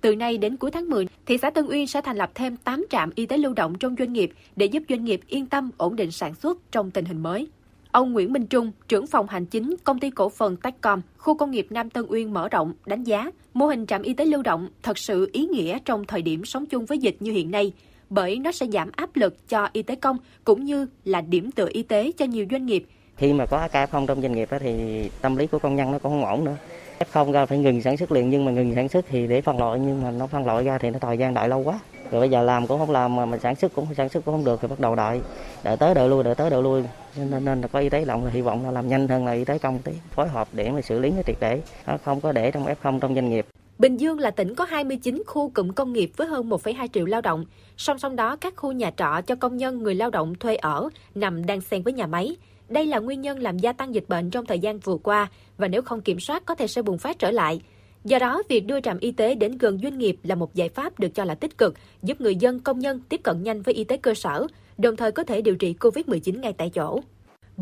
Từ 0.00 0.16
nay 0.16 0.38
đến 0.38 0.56
cuối 0.56 0.70
tháng 0.70 0.90
10, 0.90 1.08
thị 1.26 1.38
xã 1.42 1.50
Tân 1.50 1.66
Uyên 1.66 1.86
sẽ 1.86 2.00
thành 2.00 2.16
lập 2.16 2.30
thêm 2.34 2.56
8 2.56 2.84
trạm 2.90 3.10
y 3.14 3.26
tế 3.26 3.38
lưu 3.38 3.54
động 3.54 3.78
trong 3.78 3.94
doanh 3.98 4.12
nghiệp 4.12 4.32
để 4.56 4.66
giúp 4.66 4.82
doanh 4.88 5.04
nghiệp 5.04 5.20
yên 5.28 5.46
tâm 5.46 5.70
ổn 5.76 5.96
định 5.96 6.10
sản 6.10 6.34
xuất 6.34 6.58
trong 6.72 6.90
tình 6.90 7.04
hình 7.04 7.22
mới. 7.22 7.48
Ông 7.92 8.12
Nguyễn 8.12 8.32
Minh 8.32 8.46
Trung, 8.46 8.72
trưởng 8.88 9.06
phòng 9.06 9.26
hành 9.28 9.46
chính 9.46 9.74
công 9.84 9.98
ty 9.98 10.10
cổ 10.10 10.28
phần 10.28 10.56
Techcom, 10.56 11.00
khu 11.18 11.34
công 11.34 11.50
nghiệp 11.50 11.66
Nam 11.70 11.90
Tân 11.90 12.04
Uyên 12.08 12.32
mở 12.32 12.48
rộng, 12.48 12.72
đánh 12.86 13.04
giá 13.04 13.30
mô 13.54 13.66
hình 13.66 13.86
trạm 13.86 14.02
y 14.02 14.14
tế 14.14 14.24
lưu 14.24 14.42
động 14.42 14.68
thật 14.82 14.98
sự 14.98 15.30
ý 15.32 15.46
nghĩa 15.46 15.78
trong 15.84 16.04
thời 16.04 16.22
điểm 16.22 16.44
sống 16.44 16.66
chung 16.66 16.86
với 16.86 16.98
dịch 16.98 17.16
như 17.20 17.32
hiện 17.32 17.50
nay, 17.50 17.72
bởi 18.14 18.38
nó 18.38 18.52
sẽ 18.52 18.66
giảm 18.66 18.90
áp 18.96 19.16
lực 19.16 19.48
cho 19.48 19.68
y 19.72 19.82
tế 19.82 19.94
công 19.94 20.16
cũng 20.44 20.64
như 20.64 20.86
là 21.04 21.20
điểm 21.20 21.50
tựa 21.52 21.68
y 21.72 21.82
tế 21.82 22.12
cho 22.18 22.24
nhiều 22.24 22.46
doanh 22.50 22.66
nghiệp. 22.66 22.84
Khi 23.16 23.32
mà 23.32 23.46
có 23.46 23.68
ca 23.72 23.86
F0 23.86 24.06
trong 24.06 24.22
doanh 24.22 24.32
nghiệp 24.32 24.48
thì 24.60 25.02
tâm 25.20 25.36
lý 25.36 25.46
của 25.46 25.58
công 25.58 25.76
nhân 25.76 25.92
nó 25.92 25.98
cũng 25.98 26.12
không 26.12 26.24
ổn 26.24 26.44
nữa. 26.44 26.56
F0 26.98 27.32
ra 27.32 27.46
phải 27.46 27.58
ngừng 27.58 27.82
sản 27.82 27.96
xuất 27.96 28.12
liền, 28.12 28.30
nhưng 28.30 28.44
mà 28.44 28.52
ngừng 28.52 28.74
sản 28.74 28.88
xuất 28.88 29.04
thì 29.08 29.26
để 29.26 29.40
phân 29.40 29.58
loại, 29.58 29.80
nhưng 29.80 30.02
mà 30.02 30.10
nó 30.10 30.26
phân 30.26 30.46
loại 30.46 30.64
ra 30.64 30.78
thì 30.78 30.90
nó 30.90 30.98
thời 30.98 31.18
gian 31.18 31.34
đợi 31.34 31.48
lâu 31.48 31.60
quá. 31.60 31.78
Rồi 32.10 32.20
bây 32.20 32.30
giờ 32.30 32.42
làm 32.42 32.66
cũng 32.66 32.78
không 32.78 32.90
làm 32.90 33.16
mà 33.16 33.26
mình 33.26 33.40
sản 33.40 33.56
xuất 33.56 33.74
cũng 33.74 33.86
sản 33.96 34.08
xuất 34.08 34.24
cũng 34.24 34.34
không 34.34 34.44
được 34.44 34.60
thì 34.62 34.68
bắt 34.68 34.80
đầu 34.80 34.94
đợi. 34.94 35.20
Đợi 35.64 35.76
tới 35.76 35.94
đợi 35.94 36.08
lui, 36.08 36.24
đợi 36.24 36.34
tới 36.34 36.50
đợi 36.50 36.62
lui. 36.62 36.82
Nên 37.16 37.44
nên 37.44 37.60
là 37.60 37.68
có 37.68 37.78
y 37.78 37.88
tế 37.88 38.04
động 38.04 38.24
là 38.24 38.30
hy 38.30 38.40
vọng 38.40 38.64
là 38.64 38.70
làm 38.70 38.88
nhanh 38.88 39.08
hơn 39.08 39.26
là 39.26 39.32
y 39.32 39.44
tế 39.44 39.58
công 39.58 39.78
tí, 39.78 39.92
phối 40.10 40.28
hợp 40.28 40.48
để 40.52 40.70
mà 40.70 40.82
xử 40.82 40.98
lý 40.98 41.10
nó 41.10 41.22
triệt 41.26 41.36
để. 41.40 41.60
Nó 41.86 41.98
không 42.04 42.20
có 42.20 42.32
để 42.32 42.50
trong 42.50 42.66
F0 42.66 43.00
trong 43.00 43.14
doanh 43.14 43.30
nghiệp. 43.30 43.46
Bình 43.78 43.96
Dương 43.96 44.18
là 44.18 44.30
tỉnh 44.30 44.54
có 44.54 44.64
29 44.64 45.22
khu 45.26 45.50
cụm 45.50 45.70
công 45.70 45.92
nghiệp 45.92 46.10
với 46.16 46.26
hơn 46.26 46.48
1,2 46.48 46.88
triệu 46.92 47.06
lao 47.06 47.20
động. 47.20 47.44
Song 47.76 47.98
song 47.98 48.16
đó, 48.16 48.36
các 48.36 48.56
khu 48.56 48.72
nhà 48.72 48.90
trọ 48.96 49.20
cho 49.26 49.34
công 49.34 49.56
nhân 49.56 49.82
người 49.82 49.94
lao 49.94 50.10
động 50.10 50.34
thuê 50.34 50.56
ở 50.56 50.88
nằm 51.14 51.46
đang 51.46 51.60
xen 51.60 51.82
với 51.82 51.92
nhà 51.92 52.06
máy. 52.06 52.36
Đây 52.68 52.86
là 52.86 52.98
nguyên 52.98 53.20
nhân 53.20 53.38
làm 53.38 53.58
gia 53.58 53.72
tăng 53.72 53.94
dịch 53.94 54.04
bệnh 54.08 54.30
trong 54.30 54.46
thời 54.46 54.58
gian 54.58 54.78
vừa 54.78 54.96
qua 54.96 55.30
và 55.58 55.68
nếu 55.68 55.82
không 55.82 56.00
kiểm 56.00 56.20
soát 56.20 56.42
có 56.46 56.54
thể 56.54 56.66
sẽ 56.66 56.82
bùng 56.82 56.98
phát 56.98 57.18
trở 57.18 57.30
lại. 57.30 57.60
Do 58.04 58.18
đó, 58.18 58.42
việc 58.48 58.66
đưa 58.66 58.80
trạm 58.80 58.98
y 58.98 59.12
tế 59.12 59.34
đến 59.34 59.58
gần 59.58 59.78
doanh 59.82 59.98
nghiệp 59.98 60.16
là 60.22 60.34
một 60.34 60.54
giải 60.54 60.68
pháp 60.68 60.98
được 60.98 61.14
cho 61.14 61.24
là 61.24 61.34
tích 61.34 61.58
cực, 61.58 61.74
giúp 62.02 62.20
người 62.20 62.36
dân, 62.36 62.60
công 62.60 62.78
nhân 62.78 63.00
tiếp 63.08 63.20
cận 63.22 63.42
nhanh 63.42 63.62
với 63.62 63.74
y 63.74 63.84
tế 63.84 63.96
cơ 63.96 64.14
sở, 64.14 64.46
đồng 64.78 64.96
thời 64.96 65.12
có 65.12 65.24
thể 65.24 65.42
điều 65.42 65.56
trị 65.56 65.74
COVID-19 65.80 66.40
ngay 66.40 66.52
tại 66.52 66.70
chỗ. 66.70 67.00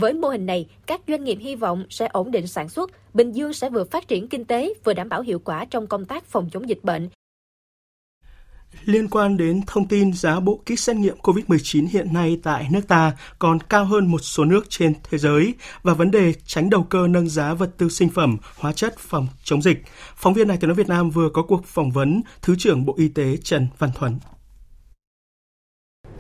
Với 0.00 0.14
mô 0.14 0.28
hình 0.28 0.46
này, 0.46 0.66
các 0.86 1.00
doanh 1.08 1.24
nghiệp 1.24 1.38
hy 1.40 1.56
vọng 1.56 1.84
sẽ 1.90 2.06
ổn 2.06 2.30
định 2.30 2.46
sản 2.46 2.68
xuất, 2.68 2.90
Bình 3.14 3.32
Dương 3.32 3.52
sẽ 3.52 3.70
vừa 3.70 3.84
phát 3.84 4.08
triển 4.08 4.28
kinh 4.28 4.44
tế, 4.44 4.74
vừa 4.84 4.92
đảm 4.92 5.08
bảo 5.08 5.22
hiệu 5.22 5.38
quả 5.38 5.64
trong 5.64 5.86
công 5.86 6.04
tác 6.04 6.24
phòng 6.24 6.48
chống 6.52 6.68
dịch 6.68 6.84
bệnh, 6.84 7.08
Liên 8.84 9.08
quan 9.08 9.36
đến 9.36 9.60
thông 9.66 9.88
tin 9.88 10.12
giá 10.12 10.40
bộ 10.40 10.60
kit 10.64 10.80
xét 10.80 10.96
nghiệm 10.96 11.16
COVID-19 11.22 11.88
hiện 11.90 12.12
nay 12.12 12.40
tại 12.42 12.68
nước 12.70 12.88
ta 12.88 13.12
còn 13.38 13.58
cao 13.60 13.84
hơn 13.84 14.06
một 14.06 14.18
số 14.18 14.44
nước 14.44 14.66
trên 14.68 14.94
thế 15.10 15.18
giới 15.18 15.54
và 15.82 15.94
vấn 15.94 16.10
đề 16.10 16.32
tránh 16.46 16.70
đầu 16.70 16.82
cơ 16.82 17.08
nâng 17.08 17.28
giá 17.28 17.54
vật 17.54 17.70
tư 17.78 17.88
sinh 17.88 18.08
phẩm, 18.08 18.36
hóa 18.58 18.72
chất 18.72 18.98
phòng 18.98 19.26
chống 19.44 19.62
dịch. 19.62 19.82
Phóng 20.16 20.34
viên 20.34 20.48
Đài 20.48 20.56
tiếng 20.56 20.68
nói 20.68 20.74
Việt 20.74 20.88
Nam 20.88 21.10
vừa 21.10 21.28
có 21.34 21.42
cuộc 21.42 21.66
phỏng 21.66 21.90
vấn 21.90 22.22
Thứ 22.42 22.54
trưởng 22.58 22.84
Bộ 22.84 22.94
Y 22.96 23.08
tế 23.08 23.36
Trần 23.36 23.66
Văn 23.78 23.90
Thuấn. 23.94 24.18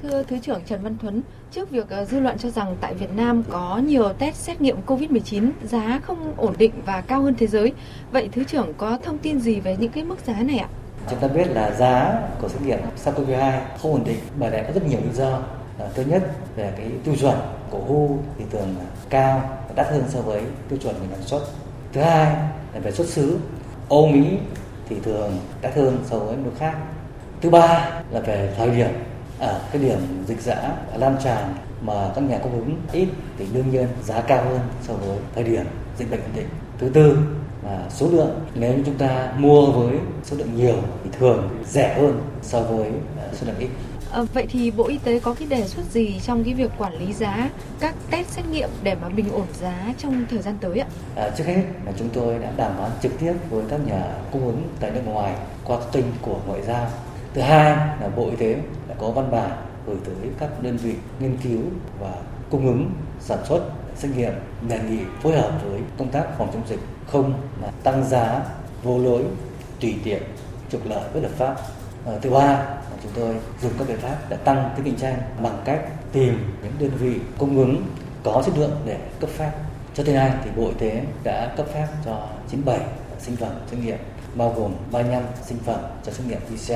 Thưa 0.02 0.22
Thứ 0.22 0.38
trưởng 0.38 0.60
Trần 0.66 0.82
Văn 0.82 0.96
Thuấn, 0.98 1.22
trước 1.52 1.70
việc 1.70 1.90
ờ, 1.90 2.04
dư 2.04 2.20
luận 2.20 2.38
cho 2.38 2.50
rằng 2.50 2.76
tại 2.80 2.94
Việt 2.94 3.10
Nam 3.16 3.42
có 3.50 3.80
nhiều 3.86 4.12
test 4.12 4.36
xét 4.36 4.60
nghiệm 4.60 4.76
COVID-19 4.86 5.50
giá 5.64 6.00
không 6.02 6.34
ổn 6.36 6.54
định 6.58 6.72
và 6.86 7.00
cao 7.00 7.22
hơn 7.22 7.34
thế 7.38 7.46
giới, 7.46 7.72
vậy 8.12 8.28
Thứ 8.32 8.44
trưởng 8.44 8.74
có 8.78 8.98
thông 9.02 9.18
tin 9.18 9.40
gì 9.40 9.60
về 9.60 9.76
những 9.80 9.92
cái 9.92 10.04
mức 10.04 10.16
giá 10.26 10.42
này 10.42 10.58
ạ? 10.58 10.68
Chúng 11.10 11.18
ta 11.18 11.28
biết 11.28 11.48
là 11.48 11.70
giá 11.70 12.22
của 12.40 12.48
xét 12.48 12.62
nghiệm 12.62 12.78
SARS-CoV-2 13.04 13.60
không 13.78 13.92
ổn 13.92 14.04
định 14.04 14.18
bởi 14.38 14.50
lẽ 14.50 14.62
có 14.62 14.72
rất 14.72 14.86
nhiều 14.86 14.98
lý 15.04 15.12
do. 15.14 15.38
Thứ 15.94 16.02
nhất 16.02 16.22
về 16.56 16.72
cái 16.76 16.90
tiêu 17.04 17.14
chuẩn 17.20 17.36
của 17.70 17.78
WHO 17.78 18.16
thì 18.38 18.44
thường 18.50 18.74
cao 19.10 19.58
và 19.68 19.74
đắt 19.74 19.86
hơn 19.90 20.04
so 20.08 20.20
với 20.20 20.42
tiêu 20.68 20.78
chuẩn 20.82 20.94
của 20.94 21.06
sản 21.10 21.22
xuất. 21.22 21.42
Thứ 21.92 22.00
hai 22.00 22.34
là 22.74 22.80
về 22.82 22.92
xuất 22.92 23.08
xứ. 23.08 23.38
Âu 23.88 24.06
Mỹ 24.06 24.26
thì 24.88 24.96
thường 25.04 25.38
đắt 25.62 25.74
hơn 25.76 25.98
so 26.04 26.18
với 26.18 26.36
nước 26.36 26.52
khác. 26.58 26.74
Thứ 27.40 27.50
ba 27.50 27.90
là 28.10 28.20
về 28.20 28.54
thời 28.58 28.70
điểm 28.70 28.88
ở 29.40 29.60
cái 29.72 29.82
điểm 29.82 29.98
dịch 30.26 30.40
dã 30.40 30.72
lan 30.96 31.16
tràn 31.24 31.54
mà 31.80 32.10
các 32.14 32.24
nhà 32.24 32.38
cung 32.38 32.52
ứng 32.52 32.76
ít 32.92 33.08
thì 33.38 33.46
đương 33.52 33.70
nhiên 33.70 33.86
giá 34.04 34.20
cao 34.20 34.44
hơn 34.44 34.60
so 34.82 34.94
với 34.94 35.18
thời 35.34 35.44
điểm 35.44 35.64
dịch 35.98 36.10
bệnh 36.10 36.20
ổn 36.20 36.30
định. 36.36 36.48
Thứ 36.78 36.88
tư 36.88 37.16
là 37.64 37.78
số 37.90 38.08
lượng 38.10 38.40
nếu 38.54 38.74
như 38.74 38.82
chúng 38.86 38.98
ta 38.98 39.32
mua 39.36 39.66
với 39.66 39.98
số 40.24 40.36
lượng 40.36 40.56
nhiều 40.56 40.76
thì 41.04 41.10
thường 41.18 41.48
rẻ 41.66 41.94
hơn 41.94 42.22
so 42.42 42.60
với 42.60 42.90
à, 43.18 43.24
số 43.32 43.46
lượng 43.46 43.58
ít. 43.58 43.68
À, 44.12 44.22
vậy 44.34 44.46
thì 44.50 44.70
Bộ 44.70 44.84
Y 44.84 44.98
tế 44.98 45.20
có 45.20 45.34
cái 45.34 45.48
đề 45.48 45.68
xuất 45.68 45.82
gì 45.90 46.20
trong 46.20 46.44
cái 46.44 46.54
việc 46.54 46.70
quản 46.78 46.94
lý 46.94 47.12
giá 47.12 47.50
các 47.80 47.94
test 48.10 48.28
xét 48.28 48.44
nghiệm 48.46 48.68
để 48.82 48.94
mà 49.02 49.08
bình 49.08 49.32
ổn 49.32 49.46
giá 49.60 49.94
trong 49.98 50.26
thời 50.30 50.42
gian 50.42 50.58
tới 50.60 50.78
ạ? 50.78 50.86
À, 51.16 51.30
trước 51.36 51.44
hết 51.46 51.62
là 51.86 51.92
chúng 51.98 52.08
tôi 52.08 52.38
đã 52.38 52.52
đàm 52.56 52.72
phán 52.78 52.90
trực 53.02 53.12
tiếp 53.20 53.32
với 53.50 53.64
các 53.70 53.80
nhà 53.86 54.02
cung 54.32 54.46
ứng 54.46 54.68
tại 54.80 54.90
nước 54.90 55.02
ngoài 55.04 55.34
qua 55.64 55.78
kênh 55.92 56.04
của 56.22 56.36
ngoại 56.46 56.62
giao. 56.62 56.86
Thứ 57.34 57.40
hai 57.40 57.70
là 58.00 58.08
Bộ 58.16 58.30
Y 58.30 58.36
tế 58.36 58.56
có 59.00 59.10
văn 59.10 59.30
bản 59.30 59.50
gửi 59.86 59.96
tới 60.04 60.30
các 60.38 60.62
đơn 60.62 60.76
vị 60.76 60.94
nghiên 61.20 61.36
cứu 61.42 61.60
và 62.00 62.14
cung 62.50 62.66
ứng 62.66 62.90
sản 63.20 63.38
xuất 63.44 63.60
xét 63.96 64.16
nghiệm 64.16 64.32
đề 64.68 64.80
nghị 64.90 64.98
phối 65.22 65.32
hợp 65.32 65.52
với 65.64 65.80
công 65.98 66.08
tác 66.08 66.38
phòng 66.38 66.50
chống 66.52 66.62
dịch 66.68 66.80
không 67.06 67.32
mà 67.62 67.68
tăng 67.82 68.08
giá 68.08 68.42
vô 68.82 68.98
lối 68.98 69.24
tùy 69.80 69.96
tiện 70.04 70.22
trục 70.70 70.86
lợi 70.86 71.04
bất 71.14 71.20
hợp 71.22 71.30
pháp. 71.36 71.56
À, 72.06 72.12
thứ 72.22 72.30
ba 72.30 72.66
chúng 73.02 73.12
tôi 73.14 73.36
dùng 73.62 73.72
các 73.78 73.88
biện 73.88 73.98
pháp 73.98 74.16
để 74.28 74.36
tăng 74.36 74.70
tính 74.76 74.84
cạnh 74.84 74.96
tranh 74.96 75.18
bằng 75.42 75.62
cách 75.64 75.80
tìm 76.12 76.38
những 76.62 76.72
đơn 76.78 76.90
vị 76.98 77.20
cung 77.38 77.56
ứng 77.56 77.82
có 78.22 78.42
chất 78.46 78.58
lượng 78.58 78.76
để 78.86 78.98
cấp 79.20 79.30
phép. 79.30 79.52
Cho 79.94 80.04
tới 80.04 80.14
nay 80.14 80.32
thì 80.44 80.50
Bộ 80.56 80.68
Y 80.68 80.74
tế 80.78 81.02
đã 81.24 81.54
cấp 81.56 81.66
phép 81.74 81.86
cho 82.04 82.28
97 82.50 82.80
sinh 83.20 83.36
phẩm 83.36 83.52
xét 83.70 83.80
nghiệm 83.80 83.98
bao 84.34 84.54
gồm 84.56 84.72
35 84.92 85.22
sinh 85.46 85.58
phẩm 85.58 85.80
cho 86.06 86.12
xét 86.12 86.26
nghiệm 86.26 86.40
PCR, 86.40 86.72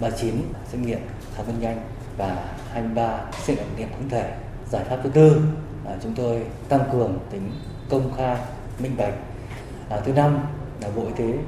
39 0.00 0.34
xét 0.72 0.80
nghiệm 0.80 0.98
kháng 1.46 1.58
nguyên 1.58 1.60
nhanh 1.60 1.80
và 2.16 2.54
23 2.72 3.24
xét 3.42 3.58
nghiệm 3.76 3.88
kháng 3.88 4.08
thể. 4.08 4.34
Giải 4.70 4.84
pháp 4.84 4.96
thứ 5.02 5.10
tư 5.10 5.42
là 5.84 5.96
chúng 6.02 6.14
tôi 6.14 6.42
tăng 6.68 6.80
cường 6.92 7.18
tính 7.30 7.50
công 7.90 8.12
khai, 8.16 8.36
minh 8.78 8.96
bạch. 8.96 9.14
À, 9.88 10.00
thứ 10.04 10.12
năm 10.12 10.38
là 10.80 10.88
Bộ 10.96 11.02
Y 11.06 11.12
tế 11.16 11.38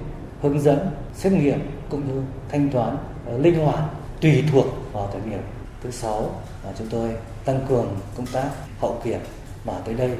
hướng 0.43 0.61
dẫn 0.61 0.91
xét 1.15 1.33
nghiệm 1.33 1.61
cũng 1.91 2.09
như 2.09 2.23
thanh 2.49 2.69
toán 2.69 2.97
à, 3.27 3.33
linh 3.39 3.65
hoạt 3.65 3.85
tùy 4.21 4.45
thuộc 4.53 4.67
vào 4.93 5.09
thời 5.13 5.31
điểm. 5.31 5.41
Thứ 5.83 5.91
sáu 5.91 6.31
là 6.65 6.73
chúng 6.79 6.89
tôi 6.91 7.11
tăng 7.45 7.61
cường 7.69 7.97
công 8.17 8.27
tác 8.27 8.49
hậu 8.81 9.01
kiểm 9.05 9.21
và 9.65 9.81
tới 9.85 9.95
đây 9.95 10.11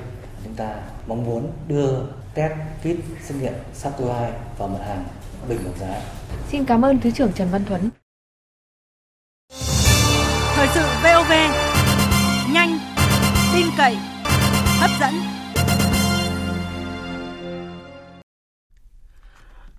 chúng 0.45 0.55
ta 0.55 0.75
mong 1.07 1.25
muốn 1.25 1.53
đưa 1.69 1.91
test 2.35 2.53
kit 2.81 3.05
xét 3.23 3.43
nghiệm 3.43 3.53
SARS-CoV-2 3.83 4.31
vào 4.59 4.69
mặt 4.69 4.85
hàng 4.87 5.05
bình 5.49 5.59
ổn 5.65 5.75
giá. 5.81 6.01
Xin 6.49 6.65
cảm 6.65 6.85
ơn 6.85 7.01
Thứ 7.01 7.11
trưởng 7.11 7.33
Trần 7.33 7.49
Văn 7.51 7.65
Thuấn. 7.65 8.02
Thời 10.55 10.69
sự 10.75 10.81
VOV, 10.81 11.33
nhanh, 12.53 12.79
tin 13.55 13.67
cậy, 13.77 13.97
hấp 14.81 14.91
dẫn. 15.01 15.15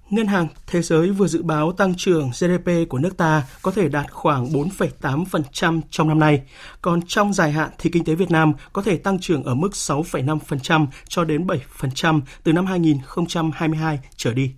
Ngân 0.10 0.28
hàng 0.28 0.48
Thế 0.68 0.82
giới 0.82 1.12
vừa 1.12 1.28
dự 1.28 1.44
báo 1.44 1.72
tăng 1.72 1.96
trưởng 1.98 2.30
GDP 2.30 2.90
của 2.90 2.98
nước 2.98 3.18
ta 3.18 3.44
có 3.62 3.72
thể 3.72 3.90
đạt 3.90 4.12
khoảng 4.12 4.46
4,8% 4.46 5.82
trong 5.90 6.08
năm 6.08 6.20
nay, 6.20 6.42
còn 6.82 7.02
trong 7.08 7.34
dài 7.34 7.52
hạn 7.52 7.70
thì 7.78 7.90
kinh 7.90 8.04
tế 8.04 8.16
Việt 8.16 8.32
Nam 8.32 8.54
có 8.74 8.82
thể 8.82 8.98
tăng 8.98 9.20
trưởng 9.20 9.44
ở 9.44 9.56
mức 9.56 9.70
6,5% 9.72 10.88
cho 11.08 11.24
đến 11.24 11.48
7% 11.80 12.22
từ 12.44 12.54
năm 12.54 12.66
2022 12.66 14.00
trở 14.16 14.34
đi. 14.34 14.52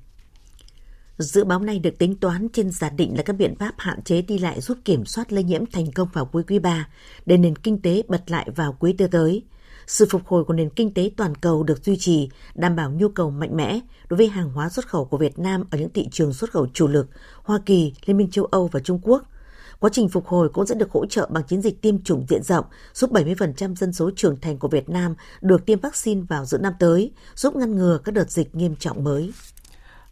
Dự 1.17 1.43
báo 1.43 1.59
này 1.59 1.79
được 1.79 1.97
tính 1.99 2.15
toán 2.15 2.47
trên 2.53 2.71
giả 2.71 2.89
định 2.89 3.17
là 3.17 3.23
các 3.23 3.33
biện 3.33 3.55
pháp 3.55 3.73
hạn 3.77 4.01
chế 4.01 4.21
đi 4.21 4.37
lại 4.37 4.61
giúp 4.61 4.77
kiểm 4.85 5.05
soát 5.05 5.33
lây 5.33 5.43
nhiễm 5.43 5.65
thành 5.65 5.91
công 5.91 6.07
vào 6.13 6.25
cuối 6.25 6.43
quý 6.47 6.59
3 6.59 6.87
để 7.25 7.37
nền 7.37 7.55
kinh 7.55 7.81
tế 7.81 8.03
bật 8.07 8.31
lại 8.31 8.49
vào 8.55 8.75
quý 8.79 8.95
tư 8.97 9.07
tới. 9.07 9.43
Sự 9.87 10.07
phục 10.09 10.25
hồi 10.25 10.43
của 10.43 10.53
nền 10.53 10.69
kinh 10.69 10.93
tế 10.93 11.11
toàn 11.17 11.35
cầu 11.35 11.63
được 11.63 11.85
duy 11.85 11.97
trì, 11.97 12.29
đảm 12.55 12.75
bảo 12.75 12.91
nhu 12.91 13.09
cầu 13.09 13.29
mạnh 13.29 13.57
mẽ 13.57 13.79
đối 14.09 14.17
với 14.17 14.27
hàng 14.27 14.49
hóa 14.49 14.69
xuất 14.69 14.87
khẩu 14.87 15.05
của 15.05 15.17
Việt 15.17 15.39
Nam 15.39 15.63
ở 15.71 15.77
những 15.77 15.89
thị 15.89 16.07
trường 16.11 16.33
xuất 16.33 16.51
khẩu 16.51 16.67
chủ 16.73 16.87
lực 16.87 17.07
Hoa 17.43 17.59
Kỳ, 17.65 17.93
Liên 18.05 18.17
minh 18.17 18.31
châu 18.31 18.45
Âu 18.45 18.67
và 18.67 18.79
Trung 18.79 18.99
Quốc. 19.03 19.23
Quá 19.79 19.89
trình 19.93 20.09
phục 20.09 20.27
hồi 20.27 20.49
cũng 20.49 20.65
sẽ 20.65 20.75
được 20.75 20.91
hỗ 20.91 21.05
trợ 21.05 21.29
bằng 21.31 21.43
chiến 21.43 21.61
dịch 21.61 21.81
tiêm 21.81 22.03
chủng 22.03 22.25
diện 22.29 22.43
rộng, 22.43 22.65
giúp 22.93 23.11
70% 23.11 23.75
dân 23.75 23.93
số 23.93 24.11
trưởng 24.15 24.39
thành 24.41 24.57
của 24.57 24.67
Việt 24.67 24.89
Nam 24.89 25.15
được 25.41 25.65
tiêm 25.65 25.79
vaccine 25.79 26.21
vào 26.29 26.45
giữa 26.45 26.57
năm 26.57 26.73
tới, 26.79 27.11
giúp 27.35 27.55
ngăn 27.55 27.75
ngừa 27.75 27.99
các 28.03 28.11
đợt 28.11 28.31
dịch 28.31 28.55
nghiêm 28.55 28.75
trọng 28.75 29.03
mới. 29.03 29.31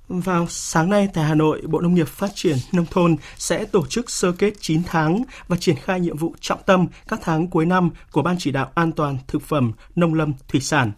Vào 0.08 0.48
sáng 0.50 0.90
nay 0.90 1.08
tại 1.14 1.24
Hà 1.24 1.36
Nội, 1.36 1.62
Bộ 1.68 1.82
Nông 1.82 1.96
nghiệp 1.96 2.08
Phát 2.08 2.32
triển 2.36 2.58
Nông 2.72 2.86
thôn 2.92 3.16
sẽ 3.38 3.66
tổ 3.66 3.86
chức 3.88 4.10
sơ 4.10 4.32
kết 4.32 4.54
9 4.60 4.82
tháng 4.84 5.24
và 5.48 5.58
triển 5.60 5.76
khai 5.76 6.00
nhiệm 6.00 6.18
vụ 6.18 6.36
trọng 6.40 6.60
tâm 6.66 6.88
các 7.08 7.20
tháng 7.24 7.48
cuối 7.48 7.66
năm 7.66 7.90
của 8.12 8.22
Ban 8.22 8.36
chỉ 8.40 8.52
đạo 8.52 8.72
an 8.76 8.92
toàn 8.92 9.18
thực 9.28 9.42
phẩm 9.42 9.72
nông 9.96 10.14
lâm 10.14 10.34
thủy 10.48 10.62
sản. 10.62 10.92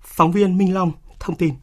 Phóng 0.00 0.32
viên 0.32 0.58
Minh 0.58 0.74
Long 0.74 0.92
thông 1.20 1.36
tin. 1.36 1.54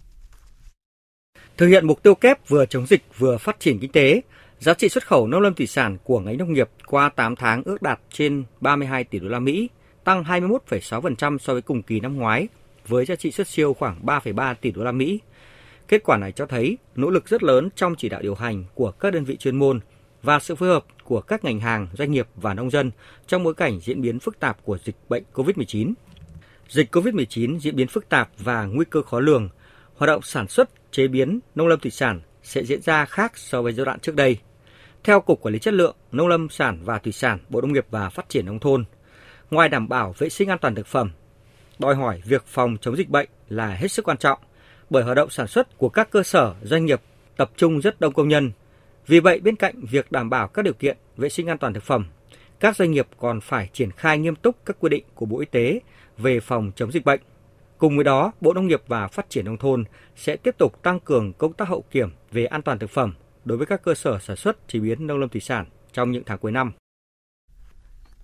Thực 1.58 1.68
hiện 1.68 1.88
mục 1.88 2.04
tiêu 2.04 2.16
kép 2.16 2.50
vừa 2.50 2.66
chống 2.66 2.88
dịch 2.88 3.04
vừa 3.18 3.38
phát 3.38 3.60
triển 3.60 3.80
kinh 3.80 3.92
tế, 3.92 4.22
giá 4.60 4.74
trị 4.74 4.90
xuất 4.90 5.08
khẩu 5.08 5.28
nông 5.28 5.42
lâm 5.42 5.54
thủy 5.54 5.68
sản 5.68 5.98
của 6.04 6.20
ngành 6.20 6.38
nông 6.38 6.54
nghiệp 6.54 6.70
qua 6.88 7.10
8 7.10 7.36
tháng 7.36 7.64
ước 7.66 7.82
đạt 7.82 8.00
trên 8.12 8.44
32 8.62 9.04
tỷ 9.04 9.20
đô 9.20 9.28
la 9.28 9.40
Mỹ, 9.40 9.70
tăng 10.04 10.24
21,6% 10.24 11.38
so 11.38 11.54
với 11.54 11.62
cùng 11.62 11.82
kỳ 11.82 12.00
năm 12.00 12.16
ngoái, 12.16 12.48
với 12.88 13.06
giá 13.06 13.16
trị 13.16 13.32
xuất 13.32 13.48
siêu 13.48 13.74
khoảng 13.74 14.06
3,3 14.06 14.56
tỷ 14.62 14.72
đô 14.72 14.84
la 14.84 14.92
Mỹ 14.92 15.20
Kết 15.94 16.04
quả 16.04 16.18
này 16.18 16.32
cho 16.32 16.46
thấy 16.46 16.78
nỗ 16.96 17.10
lực 17.10 17.30
rất 17.30 17.44
lớn 17.44 17.70
trong 17.76 17.96
chỉ 17.96 18.10
đạo 18.10 18.22
điều 18.22 18.36
hành 18.36 18.64
của 18.74 18.92
các 18.92 19.14
đơn 19.14 19.24
vị 19.24 19.38
chuyên 19.38 19.56
môn 19.56 19.80
và 20.24 20.40
sự 20.40 20.56
phối 20.56 20.70
hợp 20.70 20.86
của 21.04 21.22
các 21.22 21.44
ngành 21.44 21.60
hàng, 21.60 21.88
doanh 21.94 22.12
nghiệp 22.12 22.28
và 22.36 22.54
nông 22.54 22.70
dân 22.70 22.92
trong 23.28 23.44
bối 23.44 23.54
cảnh 23.54 23.80
diễn 23.80 24.02
biến 24.02 24.20
phức 24.20 24.40
tạp 24.40 24.64
của 24.64 24.78
dịch 24.78 24.96
bệnh 25.10 25.24
COVID-19. 25.34 25.94
Dịch 26.70 26.96
COVID-19 26.96 27.60
diễn 27.60 27.76
biến 27.76 27.88
phức 27.88 28.10
tạp 28.10 28.30
và 28.38 28.66
nguy 28.66 28.86
cơ 28.90 29.02
khó 29.02 29.20
lường, 29.20 29.50
hoạt 29.96 30.08
động 30.08 30.22
sản 30.22 30.48
xuất, 30.48 30.70
chế 30.92 31.08
biến 31.08 31.40
nông 31.56 31.68
lâm 31.68 31.80
thủy 31.80 31.92
sản 31.92 32.22
sẽ 32.44 32.64
diễn 32.64 32.82
ra 32.82 33.06
khác 33.06 33.38
so 33.38 33.62
với 33.62 33.74
giai 33.74 33.86
đoạn 33.86 34.00
trước 34.00 34.16
đây. 34.16 34.38
Theo 35.04 35.22
Cục 35.22 35.42
Quản 35.42 35.54
lý 35.54 35.60
Chất 35.60 35.74
lượng, 35.74 35.96
Nông 36.12 36.28
lâm 36.28 36.50
sản 36.50 36.80
và 36.84 37.00
Thủy 37.00 37.12
sản, 37.12 37.40
Bộ 37.50 37.62
Nông 37.62 37.74
nghiệp 37.74 37.86
và 37.90 38.10
Phát 38.10 38.30
triển 38.30 38.46
Nông 38.46 38.60
thôn, 38.60 38.86
ngoài 39.52 39.70
đảm 39.70 39.90
bảo 39.90 40.16
vệ 40.18 40.30
sinh 40.30 40.50
an 40.50 40.58
toàn 40.62 40.76
thực 40.76 40.88
phẩm, 40.88 41.12
đòi 41.80 41.96
hỏi 41.96 42.22
việc 42.26 42.44
phòng 42.46 42.78
chống 42.82 42.98
dịch 42.98 43.10
bệnh 43.10 43.30
là 43.50 43.68
hết 43.68 43.88
sức 43.88 44.06
quan 44.08 44.18
trọng– 44.18 44.40
bởi 44.90 45.04
hoạt 45.04 45.18
động 45.18 45.30
sản 45.30 45.48
xuất 45.48 45.78
của 45.78 45.90
các 45.90 46.12
cơ 46.12 46.24
sở 46.24 46.54
doanh 46.64 46.86
nghiệp 46.86 47.02
tập 47.38 47.52
trung 47.58 47.80
rất 47.80 48.00
đông 48.00 48.14
công 48.14 48.28
nhân. 48.28 48.52
Vì 49.08 49.20
vậy, 49.20 49.40
bên 49.40 49.56
cạnh 49.56 49.76
việc 49.92 50.12
đảm 50.12 50.30
bảo 50.30 50.48
các 50.48 50.62
điều 50.62 50.74
kiện 50.74 50.98
vệ 51.18 51.30
sinh 51.30 51.48
an 51.48 51.58
toàn 51.58 51.74
thực 51.74 51.84
phẩm, 51.84 52.06
các 52.60 52.76
doanh 52.76 52.92
nghiệp 52.92 53.08
còn 53.18 53.42
phải 53.42 53.70
triển 53.74 53.92
khai 53.92 54.18
nghiêm 54.18 54.36
túc 54.36 54.56
các 54.66 54.78
quy 54.80 54.90
định 54.90 55.04
của 55.16 55.26
Bộ 55.26 55.40
Y 55.40 55.46
tế 55.46 55.80
về 56.18 56.40
phòng 56.40 56.72
chống 56.76 56.92
dịch 56.92 57.06
bệnh. 57.06 57.22
Cùng 57.78 57.96
với 57.96 58.04
đó, 58.04 58.32
Bộ 58.42 58.54
Nông 58.54 58.68
nghiệp 58.68 58.82
và 58.88 59.08
Phát 59.08 59.30
triển 59.30 59.46
Nông 59.46 59.58
thôn 59.58 59.84
sẽ 60.16 60.36
tiếp 60.36 60.56
tục 60.58 60.84
tăng 60.84 61.00
cường 61.00 61.34
công 61.34 61.54
tác 61.54 61.68
hậu 61.68 61.84
kiểm 61.92 62.10
về 62.32 62.46
an 62.46 62.62
toàn 62.62 62.80
thực 62.80 62.90
phẩm 62.90 63.14
đối 63.46 63.58
với 63.58 63.68
các 63.68 63.84
cơ 63.84 63.96
sở 63.96 64.20
sản 64.20 64.36
xuất 64.36 64.68
chế 64.68 64.80
biến 64.80 65.08
nông 65.08 65.20
lâm 65.20 65.30
thủy 65.30 65.42
sản 65.42 65.66
trong 65.94 66.12
những 66.12 66.24
tháng 66.26 66.38
cuối 66.38 66.52
năm. 66.52 66.72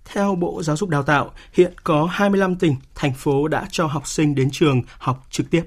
Theo 0.04 0.34
Bộ 0.34 0.62
Giáo 0.62 0.76
dục 0.76 0.88
Đào 0.88 1.02
tạo, 1.02 1.32
hiện 1.52 1.72
có 1.84 2.04
25 2.04 2.56
tỉnh, 2.56 2.76
thành 2.94 3.14
phố 3.14 3.48
đã 3.48 3.66
cho 3.70 3.86
học 3.86 4.06
sinh 4.06 4.34
đến 4.34 4.48
trường 4.52 4.82
học 4.98 5.26
trực 5.30 5.50
tiếp. 5.50 5.62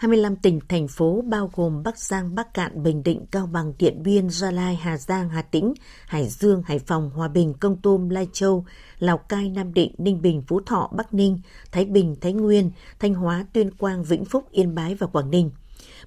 25 0.00 0.36
tỉnh, 0.36 0.60
thành 0.68 0.88
phố 0.88 1.22
bao 1.26 1.50
gồm 1.54 1.82
Bắc 1.82 1.98
Giang, 1.98 2.34
Bắc 2.34 2.54
Cạn, 2.54 2.82
Bình 2.82 3.02
Định, 3.02 3.26
Cao 3.30 3.46
Bằng, 3.46 3.72
Điện 3.78 4.02
Biên, 4.02 4.30
Gia 4.30 4.50
Lai, 4.50 4.76
Hà 4.76 4.96
Giang, 4.96 5.28
Hà 5.28 5.42
Tĩnh, 5.42 5.74
Hải 6.06 6.28
Dương, 6.28 6.62
Hải 6.66 6.78
Phòng, 6.78 7.10
Hòa 7.10 7.28
Bình, 7.28 7.54
Công 7.60 7.76
Tôm, 7.82 8.08
Lai 8.08 8.28
Châu, 8.32 8.64
Lào 8.98 9.18
Cai, 9.18 9.48
Nam 9.48 9.74
Định, 9.74 9.94
Ninh 9.98 10.22
Bình, 10.22 10.42
Phú 10.46 10.60
Thọ, 10.66 10.90
Bắc 10.96 11.14
Ninh, 11.14 11.40
Thái 11.72 11.84
Bình, 11.84 12.16
Thái 12.20 12.32
Nguyên, 12.32 12.70
Thanh 12.98 13.14
Hóa, 13.14 13.46
Tuyên 13.52 13.70
Quang, 13.70 14.04
Vĩnh 14.04 14.24
Phúc, 14.24 14.44
Yên 14.50 14.74
Bái 14.74 14.94
và 14.94 15.06
Quảng 15.06 15.30
Ninh. 15.30 15.50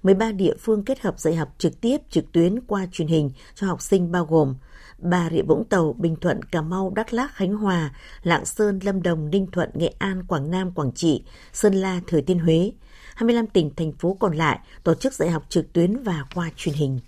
13 0.03 0.31
địa 0.31 0.53
phương 0.59 0.85
kết 0.85 1.01
hợp 1.01 1.19
dạy 1.19 1.35
học 1.35 1.55
trực 1.57 1.81
tiếp, 1.81 1.97
trực 2.09 2.31
tuyến 2.31 2.59
qua 2.67 2.87
truyền 2.91 3.07
hình 3.07 3.31
cho 3.55 3.67
học 3.67 3.81
sinh 3.81 4.11
bao 4.11 4.25
gồm 4.25 4.55
Bà 4.97 5.29
Rịa 5.31 5.41
Vũng 5.41 5.63
Tàu, 5.69 5.95
Bình 5.99 6.15
Thuận, 6.15 6.43
Cà 6.43 6.61
Mau, 6.61 6.91
Đắk 6.95 7.13
Lắk, 7.13 7.31
Khánh 7.35 7.55
Hòa, 7.55 7.95
Lạng 8.23 8.45
Sơn, 8.45 8.79
Lâm 8.83 9.01
Đồng, 9.01 9.29
Ninh 9.29 9.47
Thuận, 9.51 9.69
Nghệ 9.73 9.93
An, 9.99 10.23
Quảng 10.27 10.51
Nam, 10.51 10.71
Quảng 10.71 10.91
Trị, 10.91 11.23
Sơn 11.53 11.73
La, 11.73 12.01
Thừa 12.07 12.21
Thiên 12.21 12.39
Huế. 12.39 12.71
25 13.15 13.47
tỉnh, 13.47 13.71
thành 13.75 13.91
phố 13.91 14.17
còn 14.19 14.35
lại 14.35 14.59
tổ 14.83 14.93
chức 14.93 15.13
dạy 15.13 15.29
học 15.29 15.43
trực 15.49 15.73
tuyến 15.73 16.03
và 16.03 16.25
qua 16.35 16.49
truyền 16.57 16.75
hình. 16.75 16.99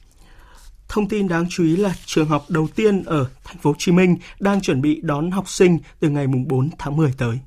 Thông 0.88 1.08
tin 1.10 1.28
đáng 1.28 1.46
chú 1.50 1.64
ý 1.64 1.76
là 1.76 1.96
trường 2.06 2.28
học 2.28 2.46
đầu 2.50 2.68
tiên 2.76 3.04
ở 3.04 3.26
thành 3.44 3.58
phố 3.58 3.70
Hồ 3.70 3.76
Chí 3.80 3.92
Minh 3.92 4.18
đang 4.40 4.62
chuẩn 4.62 4.82
bị 4.82 5.00
đón 5.04 5.32
học 5.32 5.50
sinh 5.50 5.80
từ 6.00 6.10
ngày 6.10 6.28
4 6.28 6.70
tháng 6.78 6.98
10 6.98 7.14
tới. 7.18 7.40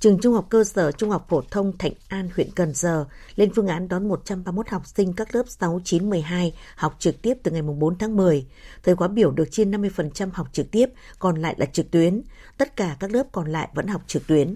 Trường 0.00 0.18
Trung 0.20 0.34
học 0.34 0.46
cơ 0.48 0.64
sở 0.64 0.92
Trung 0.92 1.10
học 1.10 1.26
phổ 1.28 1.42
thông 1.50 1.78
Thạnh 1.78 1.92
An, 2.08 2.28
huyện 2.36 2.50
Cần 2.54 2.74
Giờ 2.74 3.04
lên 3.36 3.52
phương 3.54 3.66
án 3.66 3.88
đón 3.88 4.08
131 4.08 4.68
học 4.68 4.86
sinh 4.86 5.12
các 5.12 5.34
lớp 5.34 5.42
6, 5.48 5.80
9, 5.84 6.10
12 6.10 6.52
học 6.76 6.96
trực 6.98 7.22
tiếp 7.22 7.34
từ 7.42 7.50
ngày 7.50 7.62
4 7.62 7.98
tháng 7.98 8.16
10. 8.16 8.46
Thời 8.82 8.96
khóa 8.96 9.08
biểu 9.08 9.30
được 9.30 9.48
trên 9.50 9.70
50% 9.70 10.30
học 10.32 10.48
trực 10.52 10.70
tiếp, 10.70 10.86
còn 11.18 11.42
lại 11.42 11.54
là 11.58 11.66
trực 11.66 11.90
tuyến. 11.90 12.22
Tất 12.58 12.76
cả 12.76 12.96
các 13.00 13.10
lớp 13.10 13.26
còn 13.32 13.52
lại 13.52 13.68
vẫn 13.74 13.86
học 13.86 14.02
trực 14.06 14.26
tuyến. 14.26 14.54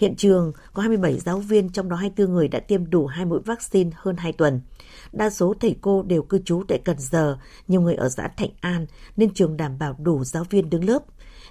Hiện 0.00 0.16
trường 0.16 0.52
có 0.72 0.82
27 0.82 1.18
giáo 1.18 1.38
viên, 1.38 1.68
trong 1.68 1.88
đó 1.88 1.96
24 1.96 2.34
người 2.34 2.48
đã 2.48 2.60
tiêm 2.60 2.90
đủ 2.90 3.06
hai 3.06 3.24
mũi 3.24 3.40
vaccine 3.44 3.90
hơn 3.94 4.16
2 4.16 4.32
tuần. 4.32 4.60
Đa 5.12 5.30
số 5.30 5.54
thầy 5.60 5.76
cô 5.80 6.02
đều 6.02 6.22
cư 6.22 6.38
trú 6.44 6.62
tại 6.68 6.80
Cần 6.84 6.96
Giờ, 6.98 7.38
nhiều 7.68 7.80
người 7.80 7.94
ở 7.94 8.08
xã 8.08 8.28
Thạnh 8.28 8.50
An, 8.60 8.86
nên 9.16 9.34
trường 9.34 9.56
đảm 9.56 9.78
bảo 9.78 9.96
đủ 9.98 10.24
giáo 10.24 10.44
viên 10.50 10.70
đứng 10.70 10.84
lớp. 10.84 10.98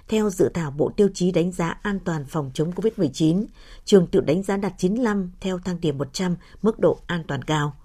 Theo 0.08 0.30
dự 0.30 0.50
thảo 0.54 0.70
Bộ 0.70 0.90
Tiêu 0.96 1.08
chí 1.14 1.32
đánh 1.32 1.52
giá 1.52 1.68
an 1.82 1.98
toàn 2.04 2.24
phòng 2.24 2.50
chống 2.54 2.70
COVID-19, 2.70 3.46
trường 3.84 4.06
tự 4.06 4.20
đánh 4.20 4.42
giá 4.42 4.56
đạt 4.56 4.72
95 4.78 5.32
theo 5.40 5.58
thang 5.58 5.80
điểm 5.80 5.98
100 5.98 6.36
mức 6.62 6.78
độ 6.78 7.00
an 7.06 7.24
toàn 7.28 7.44
cao. 7.44 7.76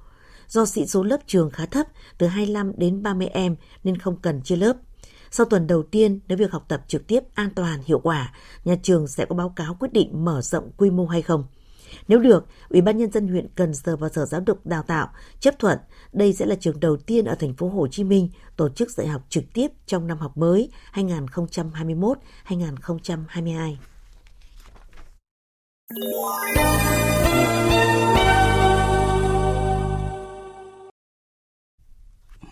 Do 0.47 0.65
sĩ 0.65 0.85
số 0.85 1.03
lớp 1.03 1.17
trường 1.27 1.49
khá 1.49 1.65
thấp, 1.65 1.87
từ 2.17 2.27
25 2.27 2.71
đến 2.77 3.03
30 3.03 3.27
em 3.27 3.55
nên 3.83 3.97
không 3.97 4.17
cần 4.21 4.41
chia 4.41 4.55
lớp. 4.55 4.73
Sau 5.37 5.45
tuần 5.45 5.67
đầu 5.67 5.83
tiên, 5.83 6.19
nếu 6.27 6.37
việc 6.37 6.51
học 6.51 6.65
tập 6.67 6.81
trực 6.87 7.07
tiếp 7.07 7.19
an 7.33 7.49
toàn, 7.55 7.79
hiệu 7.85 7.99
quả, 7.99 8.33
nhà 8.65 8.75
trường 8.83 9.07
sẽ 9.07 9.25
có 9.25 9.35
báo 9.35 9.53
cáo 9.55 9.77
quyết 9.79 9.93
định 9.93 10.25
mở 10.25 10.41
rộng 10.41 10.71
quy 10.77 10.89
mô 10.89 11.05
hay 11.05 11.21
không. 11.21 11.43
Nếu 12.07 12.19
được, 12.19 12.45
Ủy 12.69 12.81
ban 12.81 12.97
nhân 12.97 13.11
dân 13.11 13.27
huyện 13.27 13.47
Cần 13.55 13.73
Giờ 13.73 13.95
và 13.95 14.09
Sở 14.09 14.25
Giáo 14.25 14.41
dục 14.47 14.65
Đào 14.65 14.83
tạo 14.83 15.09
chấp 15.39 15.59
thuận, 15.59 15.77
đây 16.13 16.33
sẽ 16.33 16.45
là 16.45 16.55
trường 16.55 16.79
đầu 16.79 16.97
tiên 16.97 17.25
ở 17.25 17.35
thành 17.35 17.53
phố 17.53 17.69
Hồ 17.69 17.87
Chí 17.87 18.03
Minh 18.03 18.29
tổ 18.55 18.69
chức 18.69 18.91
dạy 18.91 19.07
học 19.07 19.21
trực 19.29 19.43
tiếp 19.53 19.67
trong 19.85 20.07
năm 20.07 20.17
học 20.17 20.37
mới 20.37 20.71
2021-2022. 20.93 23.75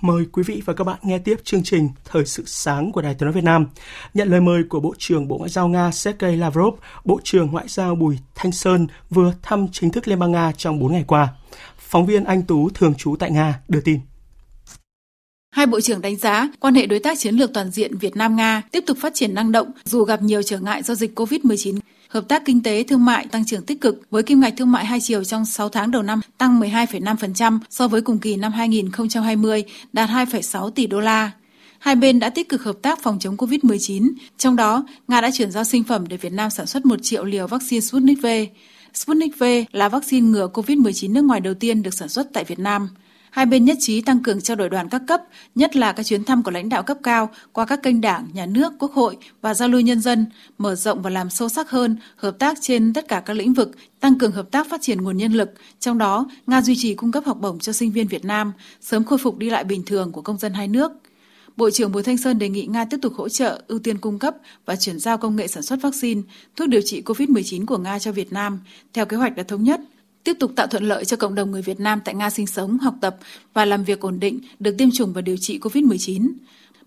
Mời 0.04 0.26
quý 0.32 0.44
vị 0.44 0.62
và 0.66 0.74
các 0.74 0.84
bạn 0.84 1.00
nghe 1.04 1.20
tiếp 1.20 1.36
chương 1.44 1.64
trình 1.64 1.90
Thời 2.06 2.26
sự 2.26 2.44
sáng 2.46 2.92
của 2.92 3.02
Đài 3.02 3.14
Tiếng 3.14 3.26
nói 3.26 3.34
Việt 3.34 3.44
Nam. 3.44 3.66
Nhận 4.14 4.28
lời 4.28 4.42
mời 4.42 4.64
của 4.70 4.80
Bộ 4.80 4.94
trưởng 4.98 5.28
Bộ 5.28 5.38
Ngoại 5.38 5.50
giao 5.50 5.68
Nga 5.68 5.92
Sergei 5.92 6.36
Lavrov, 6.36 6.74
Bộ 7.06 7.20
trưởng 7.24 7.52
Ngoại 7.52 7.66
giao 7.68 7.96
Bùi 7.96 8.18
Thanh 8.36 8.52
Sơn 8.52 8.88
vừa 9.10 9.34
thăm 9.42 9.68
chính 9.72 9.92
thức 9.92 10.08
Liên 10.08 10.20
bang 10.20 10.32
Nga 10.32 10.52
trong 10.58 10.80
4 10.80 10.92
ngày 10.92 11.04
qua. 11.08 11.34
Phóng 11.78 12.06
viên 12.06 12.24
Anh 12.24 12.42
Tú 12.42 12.70
thường 12.70 12.96
trú 12.96 13.16
tại 13.20 13.32
Nga 13.32 13.60
đưa 13.68 13.82
tin. 13.82 14.00
Hai 15.56 15.66
bộ 15.66 15.82
trưởng 15.82 16.02
đánh 16.02 16.16
giá 16.16 16.50
quan 16.60 16.76
hệ 16.76 16.86
đối 16.86 17.00
tác 17.00 17.20
chiến 17.20 17.36
lược 17.36 17.54
toàn 17.54 17.72
diện 17.72 17.98
Việt 17.98 18.16
Nam 18.16 18.36
Nga 18.36 18.62
tiếp 18.72 18.84
tục 18.88 18.98
phát 19.02 19.14
triển 19.16 19.34
năng 19.34 19.52
động 19.52 19.72
dù 19.84 20.04
gặp 20.04 20.22
nhiều 20.22 20.44
trở 20.44 20.60
ngại 20.60 20.84
do 20.84 20.96
dịch 20.96 21.20
COVID-19. 21.20 21.80
Hợp 22.14 22.28
tác 22.28 22.46
kinh 22.46 22.64
tế 22.64 22.84
thương 22.84 23.06
mại 23.06 23.26
tăng 23.26 23.46
trưởng 23.46 23.62
tích 23.62 23.82
cực 23.82 24.02
với 24.10 24.24
kim 24.24 24.40
ngạch 24.40 24.54
thương 24.58 24.72
mại 24.72 24.86
hai 24.86 25.00
chiều 25.02 25.24
trong 25.24 25.46
6 25.46 25.70
tháng 25.70 25.92
đầu 25.92 26.02
năm 26.04 26.22
tăng 26.38 26.60
12,5% 26.60 27.60
so 27.70 27.88
với 27.88 28.02
cùng 28.02 28.20
kỳ 28.20 28.36
năm 28.36 28.52
2020, 28.52 29.64
đạt 29.94 30.10
2,6 30.10 30.70
tỷ 30.70 30.88
đô 30.88 31.00
la. 31.00 31.32
Hai 31.80 31.96
bên 31.96 32.20
đã 32.20 32.30
tích 32.30 32.50
cực 32.50 32.64
hợp 32.64 32.76
tác 32.82 33.04
phòng 33.04 33.20
chống 33.20 33.38
COVID-19, 33.38 34.12
trong 34.38 34.56
đó 34.56 34.86
Nga 35.08 35.22
đã 35.22 35.32
chuyển 35.34 35.52
giao 35.52 35.64
sinh 35.64 35.84
phẩm 35.84 36.08
để 36.08 36.18
Việt 36.18 36.34
Nam 36.34 36.50
sản 36.50 36.66
xuất 36.66 36.86
1 36.86 37.00
triệu 37.02 37.26
liều 37.26 37.48
vaccine 37.48 37.82
Sputnik 37.82 38.22
V. 38.22 38.28
Sputnik 38.94 39.40
V 39.40 39.44
là 39.72 39.90
vaccine 39.90 40.28
ngừa 40.28 40.48
COVID-19 40.54 41.14
nước 41.14 41.22
ngoài 41.22 41.40
đầu 41.40 41.54
tiên 41.54 41.84
được 41.84 41.94
sản 41.94 42.10
xuất 42.10 42.28
tại 42.34 42.44
Việt 42.44 42.60
Nam. 42.60 42.90
Hai 43.34 43.46
bên 43.46 43.66
nhất 43.66 43.78
trí 43.80 44.02
tăng 44.02 44.24
cường 44.24 44.42
trao 44.42 44.58
đổi 44.58 44.70
đoàn 44.70 44.90
các 44.90 45.02
cấp, 45.08 45.22
nhất 45.56 45.76
là 45.76 45.92
các 45.92 46.06
chuyến 46.06 46.24
thăm 46.24 46.44
của 46.44 46.52
lãnh 46.52 46.70
đạo 46.70 46.84
cấp 46.84 46.98
cao 47.04 47.30
qua 47.52 47.66
các 47.66 47.84
kênh 47.84 48.02
đảng, 48.02 48.28
nhà 48.34 48.46
nước, 48.46 48.74
quốc 48.80 48.94
hội 48.94 49.18
và 49.42 49.54
giao 49.54 49.70
lưu 49.70 49.82
nhân 49.82 50.02
dân, 50.02 50.26
mở 50.58 50.76
rộng 50.76 51.02
và 51.02 51.10
làm 51.10 51.30
sâu 51.30 51.50
sắc 51.50 51.70
hơn 51.70 51.98
hợp 52.16 52.40
tác 52.40 52.58
trên 52.62 52.94
tất 52.94 53.08
cả 53.08 53.20
các 53.26 53.34
lĩnh 53.34 53.54
vực, 53.54 53.72
tăng 54.00 54.18
cường 54.18 54.32
hợp 54.32 54.52
tác 54.52 54.70
phát 54.70 54.82
triển 54.82 55.02
nguồn 55.02 55.18
nhân 55.18 55.34
lực, 55.34 55.50
trong 55.80 55.98
đó 55.98 56.26
Nga 56.48 56.62
duy 56.62 56.76
trì 56.78 56.94
cung 56.94 57.12
cấp 57.12 57.24
học 57.26 57.38
bổng 57.42 57.60
cho 57.60 57.74
sinh 57.74 57.92
viên 57.92 58.08
Việt 58.08 58.26
Nam, 58.26 58.54
sớm 58.82 59.04
khôi 59.04 59.18
phục 59.18 59.38
đi 59.38 59.50
lại 59.50 59.64
bình 59.64 59.84
thường 59.86 60.12
của 60.12 60.22
công 60.22 60.38
dân 60.38 60.54
hai 60.54 60.68
nước. 60.68 60.92
Bộ 61.58 61.70
trưởng 61.70 61.92
Bùi 61.92 62.04
Thanh 62.04 62.18
Sơn 62.18 62.40
đề 62.40 62.50
nghị 62.50 62.66
Nga 62.66 62.86
tiếp 62.86 62.98
tục 63.02 63.14
hỗ 63.16 63.30
trợ, 63.30 63.62
ưu 63.68 63.80
tiên 63.80 63.98
cung 63.98 64.20
cấp 64.20 64.36
và 64.66 64.76
chuyển 64.76 65.00
giao 65.00 65.18
công 65.18 65.36
nghệ 65.36 65.48
sản 65.48 65.64
xuất 65.64 65.82
vaccine, 65.82 66.22
thuốc 66.56 66.68
điều 66.68 66.82
trị 66.86 67.02
COVID-19 67.06 67.66
của 67.66 67.78
Nga 67.78 68.00
cho 68.00 68.12
Việt 68.12 68.34
Nam, 68.34 68.60
theo 68.94 69.06
kế 69.06 69.18
hoạch 69.18 69.36
đã 69.36 69.44
thống 69.44 69.64
nhất, 69.64 69.82
tiếp 70.24 70.34
tục 70.40 70.52
tạo 70.56 70.68
thuận 70.68 70.84
lợi 70.84 71.06
cho 71.06 71.18
cộng 71.18 71.36
đồng 71.36 71.52
người 71.52 71.62
Việt 71.62 71.80
Nam 71.80 72.00
tại 72.06 72.16
Nga 72.16 72.30
sinh 72.30 72.48
sống, 72.48 72.78
học 72.78 72.96
tập 73.02 73.18
và 73.54 73.66
làm 73.66 73.84
việc 73.84 74.00
ổn 74.00 74.20
định, 74.20 74.40
được 74.60 74.76
tiêm 74.78 74.92
chủng 74.92 75.14
và 75.14 75.22
điều 75.22 75.38
trị 75.40 75.60
COVID-19. 75.60 76.32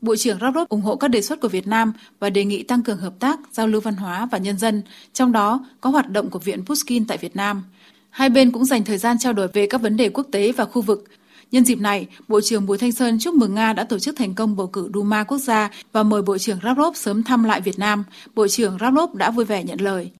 Bộ 0.00 0.16
trưởng 0.16 0.42
Lavrov 0.42 0.68
ủng 0.68 0.80
hộ 0.80 0.96
các 0.96 1.08
đề 1.08 1.22
xuất 1.22 1.40
của 1.40 1.48
Việt 1.48 1.66
Nam 1.66 1.92
và 2.20 2.30
đề 2.30 2.44
nghị 2.44 2.62
tăng 2.62 2.82
cường 2.82 2.98
hợp 2.98 3.14
tác, 3.18 3.40
giao 3.52 3.66
lưu 3.66 3.80
văn 3.80 3.94
hóa 3.94 4.28
và 4.30 4.38
nhân 4.38 4.58
dân, 4.58 4.82
trong 5.12 5.32
đó 5.32 5.66
có 5.80 5.90
hoạt 5.90 6.10
động 6.10 6.30
của 6.30 6.38
Viện 6.38 6.64
Pushkin 6.64 7.04
tại 7.04 7.18
Việt 7.18 7.36
Nam. 7.36 7.62
Hai 8.10 8.28
bên 8.28 8.50
cũng 8.50 8.64
dành 8.64 8.84
thời 8.84 8.98
gian 8.98 9.18
trao 9.18 9.32
đổi 9.32 9.48
về 9.48 9.66
các 9.66 9.80
vấn 9.80 9.96
đề 9.96 10.08
quốc 10.08 10.26
tế 10.32 10.52
và 10.52 10.64
khu 10.64 10.82
vực. 10.82 11.04
Nhân 11.52 11.64
dịp 11.64 11.80
này, 11.80 12.06
Bộ 12.28 12.40
trưởng 12.40 12.66
Bùi 12.66 12.78
Thanh 12.78 12.92
Sơn 12.92 13.18
chúc 13.18 13.34
mừng 13.34 13.54
Nga 13.54 13.72
đã 13.72 13.84
tổ 13.84 13.98
chức 13.98 14.16
thành 14.16 14.34
công 14.34 14.56
bầu 14.56 14.66
cử 14.66 14.90
Duma 14.94 15.24
quốc 15.24 15.38
gia 15.38 15.70
và 15.92 16.02
mời 16.02 16.22
Bộ 16.22 16.38
trưởng 16.38 16.58
Lavrov 16.62 16.96
sớm 16.96 17.22
thăm 17.22 17.44
lại 17.44 17.60
Việt 17.60 17.78
Nam. 17.78 18.04
Bộ 18.34 18.48
trưởng 18.48 18.80
Lavrov 18.80 19.14
đã 19.14 19.30
vui 19.30 19.44
vẻ 19.44 19.64
nhận 19.64 19.80
lời. 19.80 20.10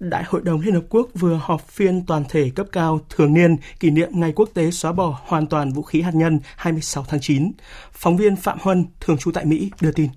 Đại 0.00 0.24
hội 0.26 0.42
đồng 0.44 0.60
Liên 0.60 0.74
Hợp 0.74 0.84
Quốc 0.90 1.08
vừa 1.14 1.34
họp 1.34 1.68
phiên 1.68 2.06
toàn 2.06 2.24
thể 2.28 2.50
cấp 2.54 2.66
cao 2.72 3.00
thường 3.08 3.34
niên 3.34 3.56
kỷ 3.80 3.90
niệm 3.90 4.08
Ngày 4.12 4.32
Quốc 4.36 4.48
tế 4.54 4.70
xóa 4.70 4.92
bỏ 4.92 5.20
hoàn 5.26 5.46
toàn 5.46 5.72
vũ 5.72 5.82
khí 5.82 6.00
hạt 6.00 6.10
nhân 6.14 6.40
26 6.56 7.04
tháng 7.08 7.20
9. 7.20 7.52
Phóng 7.92 8.16
viên 8.16 8.36
Phạm 8.36 8.58
Huân, 8.60 8.84
thường 9.00 9.18
trú 9.18 9.32
tại 9.32 9.44
Mỹ, 9.44 9.70
đưa 9.80 9.92
tin. 9.92 10.08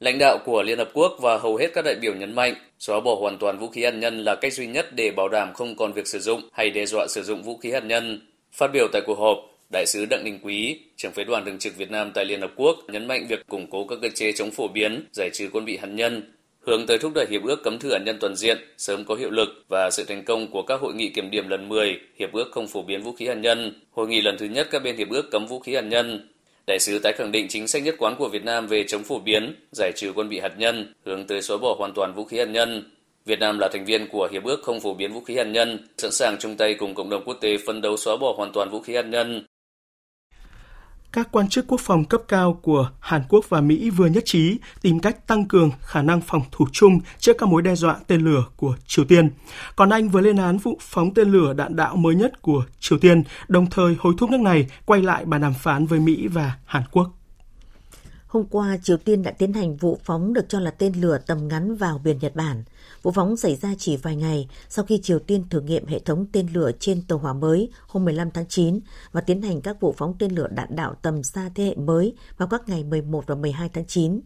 Lãnh 0.00 0.18
đạo 0.18 0.38
của 0.44 0.62
Liên 0.62 0.78
Hợp 0.78 0.90
Quốc 0.94 1.12
và 1.20 1.38
hầu 1.38 1.56
hết 1.56 1.70
các 1.74 1.84
đại 1.84 1.94
biểu 2.00 2.14
nhấn 2.14 2.34
mạnh, 2.34 2.54
xóa 2.78 3.00
bỏ 3.00 3.14
hoàn 3.20 3.38
toàn 3.38 3.58
vũ 3.58 3.68
khí 3.68 3.84
hạt 3.84 3.90
nhân 3.90 4.18
là 4.18 4.34
cách 4.40 4.52
duy 4.52 4.66
nhất 4.66 4.86
để 4.94 5.10
bảo 5.16 5.28
đảm 5.28 5.54
không 5.54 5.76
còn 5.76 5.92
việc 5.92 6.06
sử 6.06 6.18
dụng 6.18 6.40
hay 6.52 6.70
đe 6.70 6.86
dọa 6.86 7.06
sử 7.08 7.22
dụng 7.22 7.42
vũ 7.42 7.56
khí 7.56 7.70
hạt 7.72 7.84
nhân. 7.84 8.20
Phát 8.52 8.70
biểu 8.72 8.88
tại 8.92 9.02
cuộc 9.06 9.18
họp, 9.18 9.38
Đại 9.72 9.86
sứ 9.86 10.06
Đặng 10.06 10.24
Đình 10.24 10.38
Quý, 10.42 10.80
trưởng 10.96 11.12
phái 11.12 11.24
đoàn 11.24 11.44
thường 11.44 11.58
trực 11.58 11.76
Việt 11.76 11.90
Nam 11.90 12.10
tại 12.14 12.24
Liên 12.24 12.40
Hợp 12.40 12.52
Quốc 12.56 12.76
nhấn 12.88 13.06
mạnh 13.06 13.26
việc 13.28 13.46
củng 13.48 13.70
cố 13.70 13.86
các 13.86 13.98
cơ 14.02 14.08
chế 14.14 14.32
chống 14.32 14.50
phổ 14.50 14.68
biến, 14.68 15.08
giải 15.12 15.30
trừ 15.32 15.48
quân 15.52 15.64
bị 15.64 15.76
hạt 15.76 15.88
nhân 15.88 16.32
hướng 16.66 16.86
tới 16.86 16.98
thúc 16.98 17.12
đẩy 17.14 17.26
hiệp 17.30 17.42
ước 17.44 17.62
cấm 17.62 17.78
thử 17.78 17.92
hạt 17.92 17.98
nhân 17.98 18.16
toàn 18.20 18.36
diện 18.36 18.58
sớm 18.78 19.04
có 19.04 19.14
hiệu 19.14 19.30
lực 19.30 19.48
và 19.68 19.90
sự 19.90 20.04
thành 20.04 20.24
công 20.24 20.50
của 20.50 20.62
các 20.62 20.80
hội 20.80 20.94
nghị 20.94 21.08
kiểm 21.08 21.30
điểm 21.30 21.48
lần 21.48 21.68
10 21.68 22.00
hiệp 22.18 22.32
ước 22.32 22.48
không 22.52 22.68
phổ 22.68 22.82
biến 22.82 23.02
vũ 23.02 23.12
khí 23.12 23.26
hạt 23.26 23.34
nhân, 23.34 23.80
hội 23.90 24.08
nghị 24.08 24.20
lần 24.20 24.38
thứ 24.38 24.46
nhất 24.46 24.68
các 24.70 24.82
bên 24.82 24.96
hiệp 24.96 25.10
ước 25.10 25.30
cấm 25.30 25.46
vũ 25.46 25.60
khí 25.60 25.74
hạt 25.74 25.80
nhân. 25.80 26.28
Đại 26.66 26.78
sứ 26.78 26.98
tái 26.98 27.12
khẳng 27.12 27.32
định 27.32 27.46
chính 27.48 27.68
sách 27.68 27.82
nhất 27.82 27.94
quán 27.98 28.16
của 28.18 28.28
Việt 28.28 28.44
Nam 28.44 28.66
về 28.66 28.84
chống 28.84 29.02
phổ 29.02 29.18
biến, 29.18 29.54
giải 29.72 29.92
trừ 29.96 30.12
quân 30.14 30.28
bị 30.28 30.38
hạt 30.38 30.52
nhân, 30.58 30.94
hướng 31.06 31.26
tới 31.26 31.42
xóa 31.42 31.56
bỏ 31.56 31.74
hoàn 31.78 31.92
toàn 31.94 32.14
vũ 32.14 32.24
khí 32.24 32.38
hạt 32.38 32.44
nhân. 32.44 32.90
Việt 33.24 33.38
Nam 33.38 33.58
là 33.58 33.68
thành 33.72 33.84
viên 33.84 34.08
của 34.08 34.28
hiệp 34.32 34.44
ước 34.44 34.62
không 34.62 34.80
phổ 34.80 34.94
biến 34.94 35.12
vũ 35.12 35.20
khí 35.20 35.36
hạt 35.36 35.44
nhân, 35.44 35.88
sẵn 35.98 36.10
sàng 36.12 36.36
chung 36.40 36.56
tay 36.56 36.74
cùng 36.74 36.94
cộng 36.94 37.10
đồng 37.10 37.24
quốc 37.24 37.38
tế 37.40 37.56
phấn 37.66 37.80
đấu 37.80 37.96
xóa 37.96 38.16
bỏ 38.16 38.34
hoàn 38.36 38.52
toàn 38.52 38.70
vũ 38.70 38.80
khí 38.80 38.94
hạt 38.94 39.02
nhân, 39.02 39.44
các 41.12 41.28
quan 41.32 41.48
chức 41.48 41.64
quốc 41.68 41.80
phòng 41.80 42.04
cấp 42.04 42.22
cao 42.28 42.58
của 42.62 42.90
Hàn 43.00 43.22
Quốc 43.28 43.44
và 43.48 43.60
Mỹ 43.60 43.90
vừa 43.90 44.06
nhất 44.06 44.22
trí 44.26 44.58
tìm 44.82 45.00
cách 45.00 45.26
tăng 45.26 45.48
cường 45.48 45.70
khả 45.80 46.02
năng 46.02 46.20
phòng 46.20 46.42
thủ 46.52 46.66
chung 46.72 47.00
trước 47.18 47.38
các 47.38 47.48
mối 47.48 47.62
đe 47.62 47.74
dọa 47.74 47.96
tên 48.06 48.20
lửa 48.20 48.44
của 48.56 48.76
Triều 48.86 49.04
Tiên. 49.04 49.30
Còn 49.76 49.90
Anh 49.90 50.08
vừa 50.08 50.20
lên 50.20 50.36
án 50.36 50.58
vụ 50.58 50.78
phóng 50.80 51.14
tên 51.14 51.32
lửa 51.32 51.52
đạn 51.52 51.76
đạo 51.76 51.96
mới 51.96 52.14
nhất 52.14 52.42
của 52.42 52.64
Triều 52.80 52.98
Tiên, 52.98 53.22
đồng 53.48 53.66
thời 53.66 53.96
hối 53.98 54.14
thúc 54.18 54.30
nước 54.30 54.40
này 54.40 54.66
quay 54.84 55.02
lại 55.02 55.24
bàn 55.24 55.40
đàm 55.40 55.54
phán 55.54 55.86
với 55.86 56.00
Mỹ 56.00 56.28
và 56.28 56.52
Hàn 56.64 56.82
Quốc. 56.90 57.19
Hôm 58.30 58.44
qua, 58.50 58.78
Triều 58.82 58.96
Tiên 58.96 59.22
đã 59.22 59.30
tiến 59.30 59.52
hành 59.52 59.76
vụ 59.76 59.98
phóng 60.04 60.32
được 60.32 60.48
cho 60.48 60.60
là 60.60 60.70
tên 60.70 60.92
lửa 61.00 61.18
tầm 61.26 61.48
ngắn 61.48 61.76
vào 61.76 62.00
biển 62.04 62.18
Nhật 62.20 62.34
Bản. 62.34 62.64
Vụ 63.02 63.10
phóng 63.10 63.36
xảy 63.36 63.56
ra 63.56 63.74
chỉ 63.78 63.96
vài 63.96 64.16
ngày 64.16 64.48
sau 64.68 64.84
khi 64.84 65.00
Triều 65.02 65.18
Tiên 65.18 65.44
thử 65.50 65.60
nghiệm 65.60 65.86
hệ 65.86 65.98
thống 65.98 66.26
tên 66.32 66.46
lửa 66.52 66.70
trên 66.80 67.02
tàu 67.08 67.18
hỏa 67.18 67.32
mới 67.32 67.70
hôm 67.86 68.04
15 68.04 68.30
tháng 68.30 68.46
9 68.48 68.80
và 69.12 69.20
tiến 69.20 69.42
hành 69.42 69.60
các 69.60 69.80
vụ 69.80 69.94
phóng 69.96 70.14
tên 70.18 70.32
lửa 70.34 70.48
đạn 70.50 70.76
đạo 70.76 70.94
tầm 71.02 71.22
xa 71.22 71.50
thế 71.54 71.64
hệ 71.64 71.74
mới 71.74 72.14
vào 72.36 72.48
các 72.48 72.68
ngày 72.68 72.84
11 72.84 73.26
và 73.26 73.34
12 73.34 73.68
tháng 73.68 73.86
9. 73.86 74.20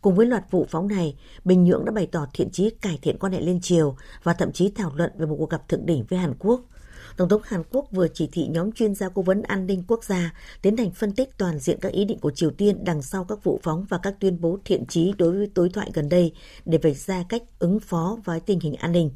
Cùng 0.00 0.14
với 0.14 0.26
loạt 0.26 0.44
vụ 0.50 0.66
phóng 0.70 0.88
này, 0.88 1.16
Bình 1.44 1.64
Nhưỡng 1.64 1.84
đã 1.84 1.92
bày 1.92 2.06
tỏ 2.06 2.26
thiện 2.34 2.50
chí 2.50 2.70
cải 2.70 2.98
thiện 3.02 3.18
quan 3.18 3.32
hệ 3.32 3.40
liên 3.40 3.60
triều 3.60 3.96
và 4.22 4.32
thậm 4.32 4.52
chí 4.52 4.70
thảo 4.70 4.92
luận 4.96 5.10
về 5.18 5.26
một 5.26 5.36
cuộc 5.38 5.50
gặp 5.50 5.68
thượng 5.68 5.86
đỉnh 5.86 6.04
với 6.08 6.18
Hàn 6.18 6.34
Quốc– 6.38 6.62
Tổng 7.18 7.28
thống 7.28 7.42
Hàn 7.44 7.62
Quốc 7.70 7.86
vừa 7.90 8.08
chỉ 8.08 8.28
thị 8.32 8.46
nhóm 8.50 8.72
chuyên 8.72 8.94
gia 8.94 9.08
cố 9.08 9.22
vấn 9.22 9.42
an 9.42 9.66
ninh 9.66 9.84
quốc 9.88 10.04
gia 10.04 10.34
tiến 10.62 10.76
hành 10.76 10.90
phân 10.90 11.12
tích 11.12 11.38
toàn 11.38 11.58
diện 11.58 11.78
các 11.80 11.92
ý 11.92 12.04
định 12.04 12.18
của 12.18 12.30
Triều 12.30 12.50
Tiên 12.50 12.84
đằng 12.84 13.02
sau 13.02 13.24
các 13.24 13.44
vụ 13.44 13.60
phóng 13.62 13.84
và 13.88 13.98
các 13.98 14.14
tuyên 14.20 14.40
bố 14.40 14.58
thiện 14.64 14.86
chí 14.86 15.12
đối 15.18 15.32
với 15.32 15.50
đối 15.54 15.68
thoại 15.68 15.90
gần 15.94 16.08
đây 16.08 16.32
để 16.64 16.78
vạch 16.82 16.96
ra 16.96 17.24
cách 17.28 17.42
ứng 17.58 17.80
phó 17.80 18.18
với 18.24 18.40
tình 18.40 18.60
hình 18.60 18.74
an 18.74 18.92
ninh. 18.92 19.10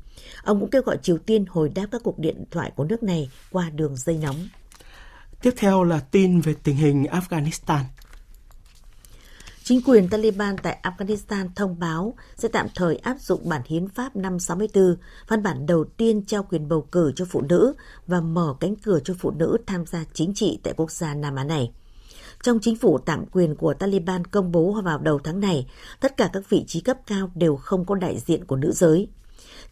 Ông 0.45 0.61
cũng 0.61 0.71
kêu 0.71 0.83
gọi 0.83 0.99
Triều 1.03 1.19
Tiên 1.19 1.45
hồi 1.49 1.69
đáp 1.75 1.87
các 1.93 2.01
cuộc 2.05 2.19
điện 2.19 2.45
thoại 2.51 2.73
của 2.77 2.85
nước 2.85 3.03
này 3.03 3.31
qua 3.51 3.71
đường 3.71 3.97
dây 3.97 4.19
nóng. 4.23 4.49
Tiếp 5.43 5.55
theo 5.57 5.85
là 5.85 6.01
tin 6.01 6.41
về 6.41 6.55
tình 6.63 6.77
hình 6.77 7.03
Afghanistan. 7.03 7.83
Chính 9.73 9.83
quyền 9.87 10.09
Taliban 10.09 10.57
tại 10.63 10.79
Afghanistan 10.83 11.49
thông 11.57 11.79
báo 11.79 12.15
sẽ 12.37 12.49
tạm 12.49 12.67
thời 12.75 12.97
áp 12.97 13.17
dụng 13.21 13.49
bản 13.49 13.63
hiến 13.67 13.89
pháp 13.89 14.17
năm 14.17 14.39
64, 14.39 14.97
văn 15.29 15.43
bản 15.43 15.67
đầu 15.67 15.85
tiên 15.85 16.23
trao 16.27 16.43
quyền 16.43 16.69
bầu 16.69 16.87
cử 16.93 17.13
cho 17.17 17.25
phụ 17.25 17.41
nữ 17.41 17.75
và 18.07 18.21
mở 18.21 18.55
cánh 18.61 18.77
cửa 18.77 18.99
cho 19.05 19.15
phụ 19.19 19.31
nữ 19.31 19.57
tham 19.67 19.87
gia 19.87 20.05
chính 20.13 20.35
trị 20.35 20.59
tại 20.63 20.75
quốc 20.77 20.91
gia 20.91 21.15
Nam 21.15 21.37
Á 21.37 21.45
này. 21.45 21.73
Trong 22.43 22.59
chính 22.63 22.77
phủ 22.77 22.99
tạm 22.99 23.27
quyền 23.27 23.57
của 23.57 23.75
Taliban 23.75 24.25
công 24.25 24.53
bố 24.53 24.81
vào 24.85 24.99
đầu 24.99 25.19
tháng 25.25 25.41
này, 25.41 25.67
tất 26.01 26.17
cả 26.17 26.31
các 26.33 26.49
vị 26.49 26.65
trí 26.67 26.81
cấp 26.81 26.97
cao 27.07 27.31
đều 27.35 27.57
không 27.57 27.85
có 27.85 27.95
đại 27.95 28.19
diện 28.27 28.45
của 28.45 28.57
nữ 28.57 28.73
giới. 28.73 29.09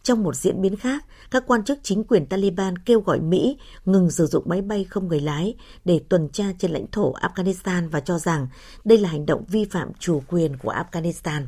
Trong 0.03 0.23
một 0.23 0.35
diễn 0.35 0.61
biến 0.61 0.75
khác, 0.75 1.05
các 1.31 1.43
quan 1.47 1.63
chức 1.63 1.79
chính 1.83 2.03
quyền 2.03 2.25
Taliban 2.25 2.77
kêu 2.77 3.01
gọi 3.01 3.19
Mỹ 3.19 3.57
ngừng 3.85 4.11
sử 4.11 4.25
dụng 4.25 4.43
máy 4.47 4.61
bay 4.61 4.83
không 4.83 5.07
người 5.07 5.19
lái 5.19 5.55
để 5.85 6.01
tuần 6.09 6.29
tra 6.29 6.45
trên 6.59 6.71
lãnh 6.71 6.87
thổ 6.91 7.13
Afghanistan 7.13 7.89
và 7.89 7.99
cho 7.99 8.19
rằng 8.19 8.47
đây 8.83 8.97
là 8.97 9.09
hành 9.09 9.25
động 9.25 9.45
vi 9.47 9.65
phạm 9.65 9.91
chủ 9.99 10.21
quyền 10.27 10.57
của 10.57 10.73
Afghanistan. 10.73 11.41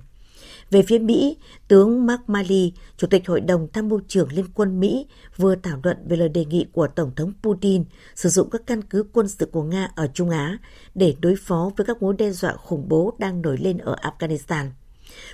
Về 0.71 0.81
phía 0.81 0.99
Mỹ, 0.99 1.37
tướng 1.67 2.05
Mark 2.05 2.29
Milley, 2.29 2.73
Chủ 2.97 3.07
tịch 3.07 3.27
Hội 3.27 3.41
đồng 3.41 3.67
Tham 3.73 3.89
mưu 3.89 4.01
trưởng 4.07 4.31
Liên 4.31 4.45
quân 4.53 4.79
Mỹ, 4.79 5.07
vừa 5.37 5.55
thảo 5.55 5.79
luận 5.83 5.97
về 6.07 6.17
lời 6.17 6.29
đề 6.29 6.45
nghị 6.45 6.65
của 6.71 6.87
Tổng 6.87 7.11
thống 7.15 7.33
Putin 7.43 7.83
sử 8.15 8.29
dụng 8.29 8.49
các 8.49 8.61
căn 8.67 8.81
cứ 8.81 9.05
quân 9.13 9.27
sự 9.27 9.45
của 9.45 9.63
Nga 9.63 9.89
ở 9.95 10.07
Trung 10.13 10.29
Á 10.29 10.57
để 10.95 11.15
đối 11.21 11.35
phó 11.35 11.71
với 11.77 11.85
các 11.85 12.01
mối 12.01 12.13
đe 12.17 12.31
dọa 12.31 12.53
khủng 12.53 12.89
bố 12.89 13.13
đang 13.17 13.41
nổi 13.41 13.57
lên 13.57 13.77
ở 13.77 13.95
Afghanistan. 14.01 14.65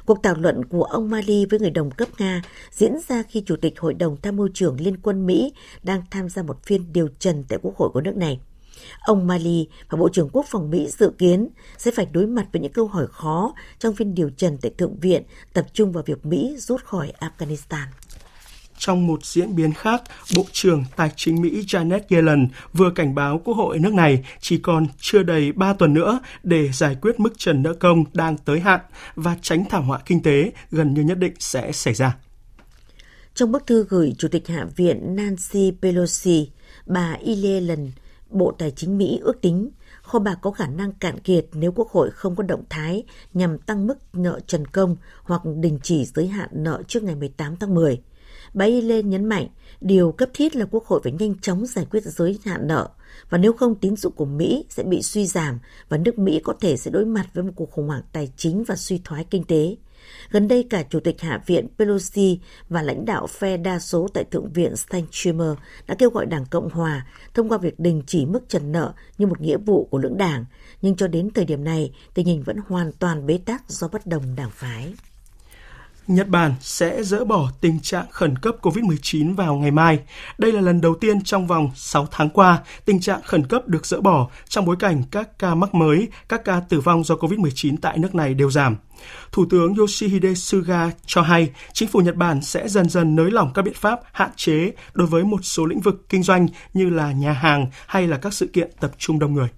Cuộc 0.06 0.24
thảo 0.24 0.36
luận 0.38 0.66
của 0.66 0.84
ông 0.84 1.10
Mali 1.10 1.46
với 1.46 1.60
người 1.60 1.70
đồng 1.70 1.92
cấp 1.92 2.08
Nga 2.20 2.42
diễn 2.72 2.98
ra 3.08 3.24
khi 3.24 3.44
Chủ 3.46 3.56
tịch 3.56 3.80
Hội 3.80 3.94
đồng 3.94 4.18
Tham 4.22 4.36
mưu 4.36 4.50
trưởng 4.54 4.82
Liên 4.82 4.98
quân 4.98 5.26
Mỹ 5.26 5.54
đang 5.84 6.02
tham 6.12 6.30
gia 6.30 6.44
một 6.44 6.64
phiên 6.64 6.94
điều 6.94 7.08
trần 7.20 7.44
tại 7.50 7.60
Quốc 7.62 7.78
hội 7.78 7.90
của 7.94 8.02
nước 8.02 8.18
này. 8.18 8.40
Ông 9.00 9.28
Mali 9.28 9.68
và 9.90 9.98
Bộ 9.98 10.10
trưởng 10.10 10.30
Quốc 10.30 10.46
phòng 10.50 10.70
Mỹ 10.70 10.88
dự 10.88 11.12
kiến 11.18 11.50
sẽ 11.78 11.92
phải 11.92 12.06
đối 12.06 12.28
mặt 12.28 12.48
với 12.52 12.62
những 12.62 12.74
câu 12.74 12.88
hỏi 12.88 13.08
khó 13.08 13.54
trong 13.80 13.96
phiên 13.96 14.16
điều 14.16 14.30
trần 14.30 14.58
tại 14.62 14.72
Thượng 14.78 15.00
viện 15.00 15.24
tập 15.54 15.66
trung 15.74 15.92
vào 15.92 16.04
việc 16.06 16.26
Mỹ 16.26 16.56
rút 16.58 16.84
khỏi 16.84 17.14
Afghanistan. 17.20 17.86
Trong 18.80 19.08
một 19.08 19.26
diễn 19.26 19.56
biến 19.56 19.74
khác, 19.74 20.04
Bộ 20.36 20.46
trưởng 20.52 20.84
Tài 20.96 21.12
chính 21.16 21.42
Mỹ 21.42 21.50
Janet 21.68 22.00
Yellen 22.10 22.48
vừa 22.74 22.92
cảnh 22.96 23.16
báo 23.16 23.42
Quốc 23.44 23.54
hội 23.54 23.80
nước 23.80 23.94
này 23.94 24.26
chỉ 24.40 24.58
còn 24.58 24.88
chưa 25.00 25.24
đầy 25.24 25.52
3 25.52 25.74
tuần 25.74 25.94
nữa 25.94 26.20
để 26.44 26.70
giải 26.74 26.98
quyết 27.02 27.20
mức 27.20 27.34
trần 27.38 27.64
nợ 27.64 27.74
công 27.74 28.04
đang 28.14 28.38
tới 28.38 28.60
hạn 28.60 28.80
và 29.16 29.38
tránh 29.42 29.66
thảm 29.70 29.84
họa 29.84 30.00
kinh 30.06 30.24
tế 30.24 30.52
gần 30.72 30.94
như 30.94 31.02
nhất 31.02 31.18
định 31.18 31.34
sẽ 31.40 31.72
xảy 31.72 31.94
ra. 31.94 32.18
Trong 33.34 33.52
bức 33.52 33.68
thư 33.68 33.86
gửi 33.90 34.16
Chủ 34.18 34.28
tịch 34.28 34.48
Hạ 34.48 34.66
viện 34.76 35.16
Nancy 35.16 35.72
Pelosi, 35.82 36.50
bà 36.86 37.18
Yellen, 37.26 37.92
Bộ 38.30 38.52
Tài 38.58 38.72
chính 38.72 38.98
Mỹ 38.98 39.20
ước 39.24 39.42
tính 39.42 39.70
kho 40.02 40.20
bạc 40.20 40.36
có 40.42 40.52
khả 40.52 40.68
năng 40.68 40.92
cạn 40.92 41.20
kiệt 41.20 41.46
nếu 41.54 41.72
Quốc 41.72 41.90
hội 41.90 42.12
không 42.12 42.36
có 42.36 42.44
động 42.44 42.64
thái 42.70 43.04
nhằm 43.34 43.58
tăng 43.58 43.88
mức 43.88 44.16
nợ 44.16 44.40
trần 44.48 44.66
công 44.68 44.96
hoặc 45.24 45.42
đình 45.60 45.80
chỉ 45.84 46.06
giới 46.06 46.28
hạn 46.28 46.50
nợ 46.52 46.84
trước 46.88 47.04
ngày 47.04 47.16
18 47.16 47.56
tháng 47.56 47.76
10. 47.76 48.02
Bà 48.54 48.66
Yellen 48.66 49.10
nhấn 49.10 49.26
mạnh, 49.26 49.48
điều 49.82 50.12
cấp 50.12 50.30
thiết 50.34 50.56
là 50.56 50.66
Quốc 50.72 50.86
hội 50.86 51.00
phải 51.04 51.12
nhanh 51.12 51.40
chóng 51.40 51.66
giải 51.66 51.86
quyết 51.92 52.04
giới 52.04 52.40
hạn 52.46 52.68
nợ, 52.68 52.90
và 53.30 53.38
nếu 53.38 53.54
không 53.54 53.76
tín 53.76 53.96
dụng 53.96 54.14
của 54.14 54.26
Mỹ 54.26 54.66
sẽ 54.70 54.84
bị 54.84 55.02
suy 55.02 55.26
giảm 55.26 55.60
và 55.90 55.98
nước 55.98 56.20
Mỹ 56.20 56.42
có 56.44 56.54
thể 56.62 56.78
sẽ 56.78 56.92
đối 56.92 57.06
mặt 57.06 57.26
với 57.34 57.44
một 57.44 57.52
cuộc 57.56 57.72
khủng 57.72 57.88
hoảng 57.88 58.04
tài 58.12 58.32
chính 58.38 58.64
và 58.64 58.76
suy 58.76 59.02
thoái 59.04 59.26
kinh 59.30 59.44
tế. 59.44 59.76
Gần 60.32 60.48
đây 60.48 60.68
cả 60.70 60.84
Chủ 60.90 61.00
tịch 61.00 61.22
Hạ 61.22 61.42
viện 61.46 61.68
Pelosi 61.78 62.40
và 62.70 62.82
lãnh 62.82 63.06
đạo 63.06 63.28
phe 63.28 63.58
đa 63.58 63.80
số 63.80 64.08
tại 64.14 64.24
Thượng 64.24 64.54
viện 64.54 64.76
Stan 64.76 65.04
Schumer 65.12 65.52
đã 65.88 65.96
kêu 65.96 66.10
gọi 66.10 66.26
Đảng 66.26 66.46
Cộng 66.46 66.70
Hòa 66.70 67.08
thông 67.34 67.50
qua 67.50 67.58
việc 67.58 67.80
đình 67.80 68.02
chỉ 68.08 68.26
mức 68.26 68.50
trần 68.50 68.72
nợ 68.72 68.94
như 69.18 69.28
một 69.28 69.42
nghĩa 69.42 69.58
vụ 69.58 69.88
của 69.92 69.98
lưỡng 69.98 70.18
đảng, 70.18 70.46
nhưng 70.82 70.96
cho 70.96 71.08
đến 71.08 71.30
thời 71.36 71.46
điểm 71.46 71.64
này, 71.64 71.92
tình 72.14 72.26
hình 72.26 72.44
vẫn 72.44 72.58
hoàn 72.68 72.92
toàn 72.92 73.26
bế 73.26 73.40
tắc 73.46 73.70
do 73.70 73.88
bất 73.88 74.08
đồng 74.08 74.36
đảng 74.36 74.52
phái. 74.52 74.94
Nhật 76.10 76.28
Bản 76.28 76.54
sẽ 76.62 77.04
dỡ 77.04 77.26
bỏ 77.26 77.50
tình 77.62 77.80
trạng 77.80 78.06
khẩn 78.12 78.38
cấp 78.38 78.56
COVID-19 78.62 79.36
vào 79.36 79.56
ngày 79.56 79.72
mai. 79.72 80.00
Đây 80.38 80.52
là 80.52 80.62
lần 80.62 80.82
đầu 80.82 80.96
tiên 80.96 81.24
trong 81.24 81.48
vòng 81.48 81.72
6 81.76 82.08
tháng 82.12 82.30
qua, 82.30 82.60
tình 82.86 83.00
trạng 83.00 83.22
khẩn 83.24 83.48
cấp 83.48 83.68
được 83.68 83.86
dỡ 83.86 84.02
bỏ 84.02 84.30
trong 84.48 84.66
bối 84.66 84.76
cảnh 84.80 85.04
các 85.12 85.40
ca 85.40 85.56
mắc 85.56 85.74
mới, 85.74 86.08
các 86.30 86.44
ca 86.46 86.60
tử 86.60 86.80
vong 86.80 87.04
do 87.04 87.16
COVID-19 87.16 87.76
tại 87.82 87.98
nước 87.98 88.16
này 88.16 88.34
đều 88.34 88.52
giảm. 88.52 88.76
Thủ 89.32 89.46
tướng 89.50 89.76
Yoshihide 89.76 90.34
Suga 90.34 90.92
cho 91.06 91.22
hay 91.22 91.50
chính 91.74 91.90
phủ 91.90 92.00
Nhật 92.00 92.16
Bản 92.16 92.42
sẽ 92.42 92.68
dần 92.68 92.90
dần 92.90 93.16
nới 93.16 93.32
lỏng 93.32 93.52
các 93.54 93.62
biện 93.62 93.74
pháp 93.78 94.00
hạn 94.12 94.30
chế 94.36 94.72
đối 94.94 95.08
với 95.08 95.24
một 95.24 95.40
số 95.44 95.66
lĩnh 95.66 95.80
vực 95.80 96.10
kinh 96.10 96.24
doanh 96.24 96.48
như 96.74 96.90
là 96.90 97.12
nhà 97.12 97.32
hàng 97.32 97.68
hay 97.88 98.08
là 98.08 98.18
các 98.18 98.34
sự 98.34 98.48
kiện 98.48 98.72
tập 98.80 98.92
trung 98.98 99.20
đông 99.20 99.34
người. 99.34 99.50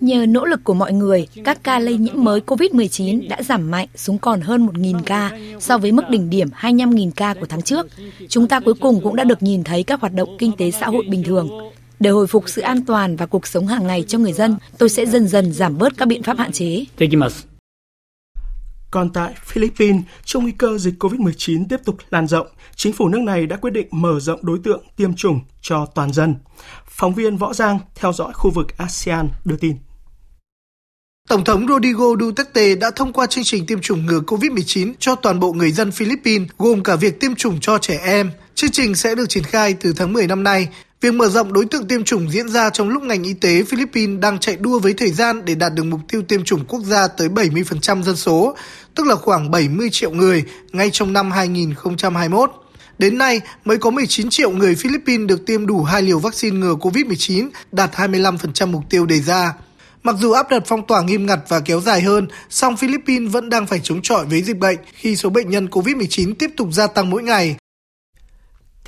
Nhờ 0.00 0.26
nỗ 0.26 0.44
lực 0.44 0.64
của 0.64 0.74
mọi 0.74 0.92
người, 0.92 1.28
các 1.44 1.62
ca 1.62 1.78
lây 1.78 1.96
nhiễm 1.96 2.24
mới 2.24 2.40
COVID-19 2.40 3.28
đã 3.28 3.42
giảm 3.42 3.70
mạnh 3.70 3.88
xuống 3.96 4.18
còn 4.18 4.40
hơn 4.40 4.66
1.000 4.66 5.00
ca 5.06 5.38
so 5.60 5.78
với 5.78 5.92
mức 5.92 6.02
đỉnh 6.10 6.30
điểm 6.30 6.48
25.000 6.60 7.10
ca 7.16 7.34
của 7.34 7.46
tháng 7.46 7.62
trước. 7.62 7.86
Chúng 8.28 8.48
ta 8.48 8.60
cuối 8.60 8.74
cùng 8.74 9.00
cũng 9.00 9.16
đã 9.16 9.24
được 9.24 9.42
nhìn 9.42 9.64
thấy 9.64 9.82
các 9.82 10.00
hoạt 10.00 10.14
động 10.14 10.36
kinh 10.38 10.52
tế 10.52 10.70
xã 10.70 10.86
hội 10.86 11.04
bình 11.10 11.22
thường. 11.22 11.48
Để 12.00 12.10
hồi 12.10 12.26
phục 12.26 12.48
sự 12.48 12.62
an 12.62 12.84
toàn 12.84 13.16
và 13.16 13.26
cuộc 13.26 13.46
sống 13.46 13.66
hàng 13.66 13.86
ngày 13.86 14.04
cho 14.08 14.18
người 14.18 14.32
dân, 14.32 14.56
tôi 14.78 14.88
sẽ 14.88 15.06
dần 15.06 15.28
dần 15.28 15.52
giảm 15.52 15.78
bớt 15.78 15.96
các 15.96 16.08
biện 16.08 16.22
pháp 16.22 16.38
hạn 16.38 16.52
chế. 16.52 16.84
Còn 18.90 19.12
tại 19.12 19.34
Philippines, 19.44 20.02
trong 20.24 20.42
nguy 20.42 20.52
cơ 20.52 20.78
dịch 20.78 20.94
COVID-19 20.98 21.64
tiếp 21.68 21.80
tục 21.84 21.96
lan 22.10 22.26
rộng, 22.26 22.46
chính 22.76 22.92
phủ 22.92 23.08
nước 23.08 23.20
này 23.20 23.46
đã 23.46 23.56
quyết 23.56 23.70
định 23.70 23.86
mở 23.90 24.20
rộng 24.20 24.40
đối 24.42 24.58
tượng 24.64 24.84
tiêm 24.96 25.14
chủng 25.14 25.40
cho 25.60 25.86
toàn 25.86 26.12
dân. 26.12 26.34
Phóng 26.88 27.14
viên 27.14 27.36
Võ 27.36 27.52
Giang 27.52 27.78
theo 27.94 28.12
dõi 28.12 28.32
khu 28.32 28.50
vực 28.50 28.78
ASEAN 28.78 29.28
đưa 29.44 29.56
tin. 29.56 29.76
Tổng 31.28 31.44
thống 31.44 31.66
Rodrigo 31.68 32.04
Duterte 32.20 32.74
đã 32.74 32.90
thông 32.90 33.12
qua 33.12 33.26
chương 33.26 33.44
trình 33.44 33.66
tiêm 33.66 33.80
chủng 33.80 34.06
ngừa 34.06 34.20
COVID-19 34.20 34.92
cho 34.98 35.14
toàn 35.14 35.40
bộ 35.40 35.52
người 35.52 35.72
dân 35.72 35.90
Philippines, 35.90 36.48
gồm 36.58 36.82
cả 36.82 36.96
việc 36.96 37.20
tiêm 37.20 37.34
chủng 37.34 37.60
cho 37.60 37.78
trẻ 37.78 38.00
em. 38.04 38.30
Chương 38.54 38.70
trình 38.70 38.94
sẽ 38.94 39.14
được 39.14 39.28
triển 39.28 39.44
khai 39.44 39.74
từ 39.80 39.92
tháng 39.92 40.12
10 40.12 40.26
năm 40.26 40.42
nay. 40.42 40.68
Việc 41.00 41.14
mở 41.14 41.28
rộng 41.28 41.52
đối 41.52 41.64
tượng 41.64 41.88
tiêm 41.88 42.04
chủng 42.04 42.30
diễn 42.30 42.48
ra 42.48 42.70
trong 42.70 42.88
lúc 42.88 43.02
ngành 43.02 43.22
y 43.22 43.34
tế 43.34 43.62
Philippines 43.62 44.20
đang 44.20 44.38
chạy 44.38 44.56
đua 44.56 44.78
với 44.78 44.94
thời 44.94 45.10
gian 45.10 45.44
để 45.44 45.54
đạt 45.54 45.74
được 45.74 45.84
mục 45.84 46.00
tiêu 46.08 46.22
tiêm 46.22 46.44
chủng 46.44 46.64
quốc 46.64 46.80
gia 46.84 47.08
tới 47.08 47.28
70% 47.28 48.02
dân 48.02 48.16
số, 48.16 48.54
tức 48.94 49.06
là 49.06 49.14
khoảng 49.14 49.50
70 49.50 49.88
triệu 49.92 50.10
người 50.10 50.44
ngay 50.72 50.90
trong 50.92 51.12
năm 51.12 51.30
2021. 51.30 52.50
Đến 52.98 53.18
nay, 53.18 53.40
mới 53.64 53.78
có 53.78 53.90
19 53.90 54.30
triệu 54.30 54.50
người 54.50 54.74
Philippines 54.74 55.28
được 55.28 55.46
tiêm 55.46 55.66
đủ 55.66 55.82
hai 55.82 56.02
liều 56.02 56.18
vaccine 56.18 56.56
ngừa 56.56 56.74
COVID-19, 56.74 57.48
đạt 57.72 57.94
25% 57.94 58.66
mục 58.66 58.82
tiêu 58.90 59.06
đề 59.06 59.20
ra. 59.20 59.54
Mặc 60.02 60.16
dù 60.18 60.32
áp 60.32 60.50
đặt 60.50 60.62
phong 60.66 60.86
tỏa 60.86 61.02
nghiêm 61.02 61.26
ngặt 61.26 61.38
và 61.48 61.60
kéo 61.60 61.80
dài 61.80 62.00
hơn, 62.00 62.28
song 62.50 62.76
Philippines 62.76 63.32
vẫn 63.32 63.48
đang 63.48 63.66
phải 63.66 63.80
chống 63.82 64.02
chọi 64.02 64.26
với 64.26 64.42
dịch 64.42 64.58
bệnh 64.58 64.78
khi 64.94 65.16
số 65.16 65.30
bệnh 65.30 65.50
nhân 65.50 65.66
COVID-19 65.66 66.34
tiếp 66.38 66.50
tục 66.56 66.68
gia 66.72 66.86
tăng 66.86 67.10
mỗi 67.10 67.22
ngày. 67.22 67.56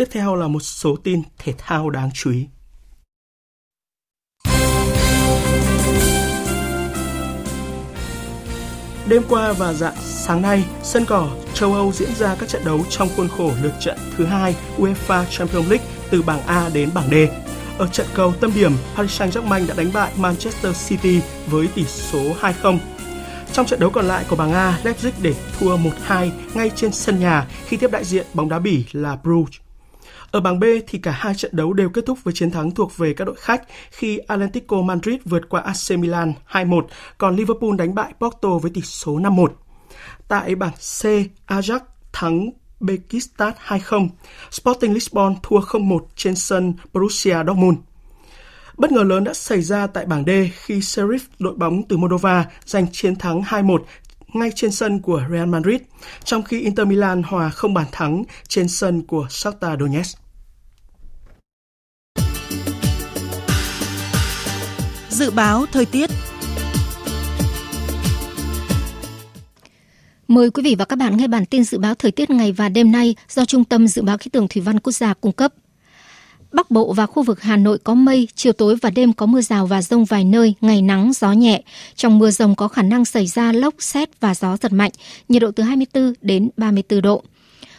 Tiếp 0.00 0.08
theo 0.10 0.34
là 0.34 0.48
một 0.48 0.60
số 0.60 0.96
tin 1.04 1.22
thể 1.38 1.54
thao 1.58 1.90
đáng 1.90 2.10
chú 2.14 2.30
ý. 2.30 2.46
Đêm 9.08 9.22
qua 9.28 9.52
và 9.52 9.72
dạng 9.72 9.94
sáng 9.96 10.42
nay, 10.42 10.64
sân 10.82 11.04
cỏ 11.04 11.30
châu 11.54 11.74
Âu 11.74 11.92
diễn 11.92 12.14
ra 12.14 12.36
các 12.40 12.48
trận 12.48 12.64
đấu 12.64 12.80
trong 12.90 13.08
khuôn 13.16 13.28
khổ 13.28 13.52
lượt 13.62 13.72
trận 13.80 13.98
thứ 14.16 14.24
hai 14.24 14.56
UEFA 14.78 15.24
Champions 15.30 15.70
League 15.70 15.86
từ 16.10 16.22
bảng 16.22 16.42
A 16.46 16.68
đến 16.74 16.90
bảng 16.94 17.10
D. 17.10 17.14
Ở 17.78 17.86
trận 17.86 18.06
cầu 18.14 18.32
tâm 18.40 18.52
điểm, 18.54 18.72
Paris 18.96 19.20
Saint-Germain 19.20 19.66
đã 19.66 19.74
đánh 19.74 19.90
bại 19.94 20.12
Manchester 20.16 20.88
City 20.88 21.20
với 21.46 21.68
tỷ 21.74 21.84
số 21.84 22.34
2-0. 22.40 22.78
Trong 23.52 23.66
trận 23.66 23.80
đấu 23.80 23.90
còn 23.90 24.04
lại 24.04 24.24
của 24.28 24.36
bảng 24.36 24.52
A, 24.52 24.80
Leipzig 24.84 25.12
để 25.22 25.34
thua 25.58 25.76
1-2 25.76 26.30
ngay 26.54 26.70
trên 26.76 26.92
sân 26.92 27.20
nhà 27.20 27.46
khi 27.66 27.76
tiếp 27.76 27.90
đại 27.90 28.04
diện 28.04 28.26
bóng 28.34 28.48
đá 28.48 28.58
Bỉ 28.58 28.84
là 28.92 29.16
Bruges. 29.16 29.60
Ở 30.30 30.40
bảng 30.40 30.60
B 30.60 30.64
thì 30.86 30.98
cả 30.98 31.10
hai 31.10 31.34
trận 31.34 31.50
đấu 31.54 31.72
đều 31.72 31.88
kết 31.88 32.06
thúc 32.06 32.18
với 32.24 32.34
chiến 32.34 32.50
thắng 32.50 32.70
thuộc 32.70 32.96
về 32.96 33.14
các 33.14 33.24
đội 33.24 33.36
khách 33.38 33.62
khi 33.90 34.18
Atlético 34.18 34.82
Madrid 34.82 35.16
vượt 35.24 35.48
qua 35.48 35.60
AC 35.60 35.98
Milan 35.98 36.32
2-1, 36.50 36.82
còn 37.18 37.36
Liverpool 37.36 37.76
đánh 37.78 37.94
bại 37.94 38.12
Porto 38.20 38.48
với 38.48 38.70
tỷ 38.74 38.80
số 38.80 39.18
5-1. 39.18 39.48
Tại 40.28 40.54
bảng 40.54 40.72
C, 40.72 41.04
Ajax 41.46 41.80
thắng 42.12 42.50
Bekistat 42.80 43.56
2-0, 43.66 44.08
Sporting 44.50 44.94
Lisbon 44.94 45.34
thua 45.42 45.60
0-1 45.60 45.98
trên 46.16 46.34
sân 46.34 46.74
Borussia 46.92 47.36
Dortmund. 47.46 47.78
Bất 48.76 48.92
ngờ 48.92 49.02
lớn 49.02 49.24
đã 49.24 49.34
xảy 49.34 49.62
ra 49.62 49.86
tại 49.86 50.06
bảng 50.06 50.24
D 50.24 50.30
khi 50.52 50.78
Sheriff 50.78 51.18
đội 51.38 51.54
bóng 51.54 51.82
từ 51.88 51.96
Moldova 51.96 52.46
giành 52.64 52.86
chiến 52.92 53.16
thắng 53.16 53.40
2-1 53.42 53.78
ngay 54.32 54.50
trên 54.54 54.72
sân 54.72 55.00
của 55.00 55.22
Real 55.30 55.48
Madrid, 55.48 55.80
trong 56.24 56.42
khi 56.42 56.60
Inter 56.60 56.86
Milan 56.86 57.22
hòa 57.22 57.50
không 57.50 57.74
bàn 57.74 57.86
thắng 57.92 58.24
trên 58.48 58.68
sân 58.68 59.02
của 59.02 59.26
Shakhtar 59.30 59.80
Donetsk. 59.80 60.18
Dự 65.08 65.30
báo 65.30 65.66
thời 65.72 65.86
tiết 65.86 66.10
Mời 70.28 70.50
quý 70.50 70.62
vị 70.62 70.74
và 70.78 70.84
các 70.84 70.96
bạn 70.96 71.16
nghe 71.16 71.28
bản 71.28 71.46
tin 71.46 71.64
dự 71.64 71.78
báo 71.78 71.94
thời 71.94 72.10
tiết 72.10 72.30
ngày 72.30 72.52
và 72.52 72.68
đêm 72.68 72.92
nay 72.92 73.14
do 73.28 73.44
Trung 73.44 73.64
tâm 73.64 73.88
Dự 73.88 74.02
báo 74.02 74.18
Khí 74.18 74.30
tượng 74.30 74.48
Thủy 74.48 74.62
văn 74.62 74.80
Quốc 74.80 74.92
gia 74.92 75.14
cung 75.14 75.32
cấp. 75.32 75.52
Bắc 76.52 76.70
Bộ 76.70 76.92
và 76.92 77.06
khu 77.06 77.22
vực 77.22 77.42
Hà 77.42 77.56
Nội 77.56 77.78
có 77.78 77.94
mây, 77.94 78.28
chiều 78.34 78.52
tối 78.52 78.76
và 78.82 78.90
đêm 78.90 79.12
có 79.12 79.26
mưa 79.26 79.40
rào 79.40 79.66
và 79.66 79.82
rông 79.82 80.04
vài 80.04 80.24
nơi, 80.24 80.54
ngày 80.60 80.82
nắng, 80.82 81.12
gió 81.12 81.32
nhẹ. 81.32 81.62
Trong 81.94 82.18
mưa 82.18 82.30
rông 82.30 82.54
có 82.54 82.68
khả 82.68 82.82
năng 82.82 83.04
xảy 83.04 83.26
ra 83.26 83.52
lốc, 83.52 83.74
xét 83.78 84.20
và 84.20 84.34
gió 84.34 84.56
giật 84.56 84.72
mạnh, 84.72 84.90
nhiệt 85.28 85.42
độ 85.42 85.50
từ 85.50 85.62
24 85.62 86.12
đến 86.20 86.50
34 86.56 87.02
độ. 87.02 87.22